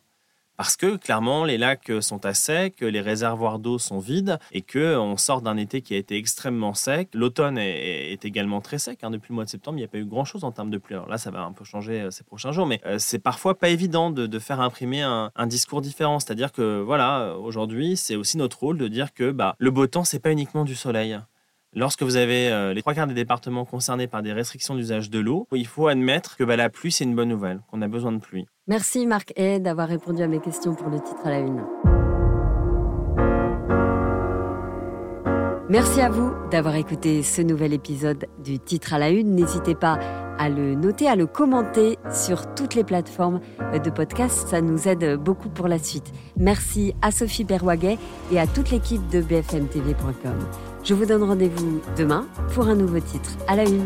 parce 0.57 0.75
que 0.75 0.95
clairement 0.95 1.43
les 1.43 1.57
lacs 1.57 1.91
sont 2.01 2.25
à 2.25 2.33
sec, 2.33 2.81
les 2.81 3.01
réservoirs 3.01 3.59
d'eau 3.59 3.77
sont 3.77 3.99
vides 3.99 4.39
et 4.51 4.61
que 4.61 4.97
on 4.97 5.17
sort 5.17 5.41
d'un 5.41 5.57
été 5.57 5.81
qui 5.81 5.93
a 5.93 5.97
été 5.97 6.17
extrêmement 6.17 6.73
sec. 6.73 7.09
L'automne 7.13 7.57
est, 7.57 8.23
également 8.25 8.61
très 8.61 8.79
sec. 8.79 8.99
Hein. 9.03 9.11
Depuis 9.11 9.29
le 9.29 9.35
mois 9.35 9.45
de 9.45 9.49
septembre, 9.49 9.77
il 9.77 9.81
n'y 9.81 9.85
a 9.85 9.89
pas 9.89 9.97
eu 9.97 10.05
grand 10.05 10.25
chose 10.25 10.43
en 10.43 10.51
termes 10.51 10.69
de 10.69 10.77
pluie. 10.77 10.95
Là, 11.09 11.17
ça 11.17 11.31
va 11.31 11.43
un 11.43 11.51
peu 11.51 11.65
changer 11.65 12.01
euh, 12.01 12.11
ces 12.11 12.23
prochains 12.23 12.51
jours, 12.51 12.65
mais 12.65 12.81
euh, 12.85 12.97
c'est 12.97 13.19
parfois 13.19 13.57
pas 13.57 13.69
évident 13.69 14.09
de, 14.09 14.39
faire 14.39 14.59
imprimer 14.59 15.01
un, 15.01 15.47
discours 15.47 15.81
différent. 15.81 16.19
C'est-à-dire 16.19 16.51
que 16.51 16.81
voilà, 16.81 17.35
aujourd'hui, 17.37 17.97
c'est 17.97 18.15
aussi 18.15 18.37
notre 18.37 18.59
rôle 18.59 18.77
de 18.77 18.87
dire 18.87 19.13
que 19.13 19.31
bah, 19.31 19.55
le 19.59 19.71
beau 19.71 19.87
temps, 19.87 20.03
c'est 20.03 20.19
pas 20.19 20.31
uniquement 20.31 20.65
du 20.65 20.75
soleil. 20.75 21.17
Lorsque 21.77 22.03
vous 22.03 22.15
avez 22.15 22.49
euh, 22.49 22.73
les 22.73 22.81
trois 22.81 22.93
quarts 22.93 23.05
des 23.05 23.13
départements 23.13 23.65
concernés 23.65 24.07
par 24.07 24.23
des 24.23 24.31
restrictions 24.31 24.75
d'usage 24.75 25.09
de 25.09 25.19
l'eau, 25.19 25.45
il 25.51 25.67
faut 25.67 25.87
admettre 25.87 26.37
que 26.37 26.45
bah, 26.45 26.55
la 26.55 26.69
pluie, 26.69 26.89
c'est 26.89 27.03
une 27.03 27.15
bonne 27.15 27.27
nouvelle, 27.27 27.59
qu'on 27.69 27.81
a 27.81 27.89
besoin 27.89 28.13
de 28.13 28.19
pluie. 28.19 28.45
Merci 28.67 29.05
Marc 29.05 29.33
Hay 29.35 29.59
d'avoir 29.59 29.89
répondu 29.89 30.23
à 30.23 30.27
mes 30.27 30.39
questions 30.39 30.73
pour 30.73 30.87
le 30.87 31.01
titre 31.01 31.19
à 31.25 31.31
la 31.31 31.39
une. 31.39 31.65
Merci 35.67 35.99
à 35.99 36.09
vous 36.09 36.31
d'avoir 36.49 36.75
écouté 36.75 37.23
ce 37.23 37.41
nouvel 37.41 37.73
épisode 37.73 38.25
du 38.41 38.57
titre 38.57 38.93
à 38.93 38.99
la 38.99 39.09
une. 39.09 39.35
N'hésitez 39.35 39.75
pas 39.75 39.99
à 40.37 40.47
le 40.47 40.75
noter, 40.75 41.09
à 41.09 41.17
le 41.17 41.27
commenter 41.27 41.97
sur 42.09 42.53
toutes 42.55 42.75
les 42.75 42.85
plateformes 42.85 43.41
de 43.83 43.89
podcast. 43.89 44.47
Ça 44.47 44.61
nous 44.61 44.87
aide 44.87 45.17
beaucoup 45.17 45.49
pour 45.49 45.67
la 45.67 45.79
suite. 45.79 46.13
Merci 46.37 46.93
à 47.01 47.11
Sophie 47.11 47.43
Berwaguet 47.43 47.97
et 48.31 48.39
à 48.39 48.47
toute 48.47 48.71
l'équipe 48.71 49.05
de 49.09 49.19
bfmtv.com. 49.21 50.74
Je 50.85 50.93
vous 50.93 51.07
donne 51.07 51.23
rendez-vous 51.23 51.81
demain 51.97 52.27
pour 52.53 52.67
un 52.67 52.75
nouveau 52.75 52.99
titre 52.99 53.31
à 53.47 53.55
la 53.55 53.63
une. 53.63 53.85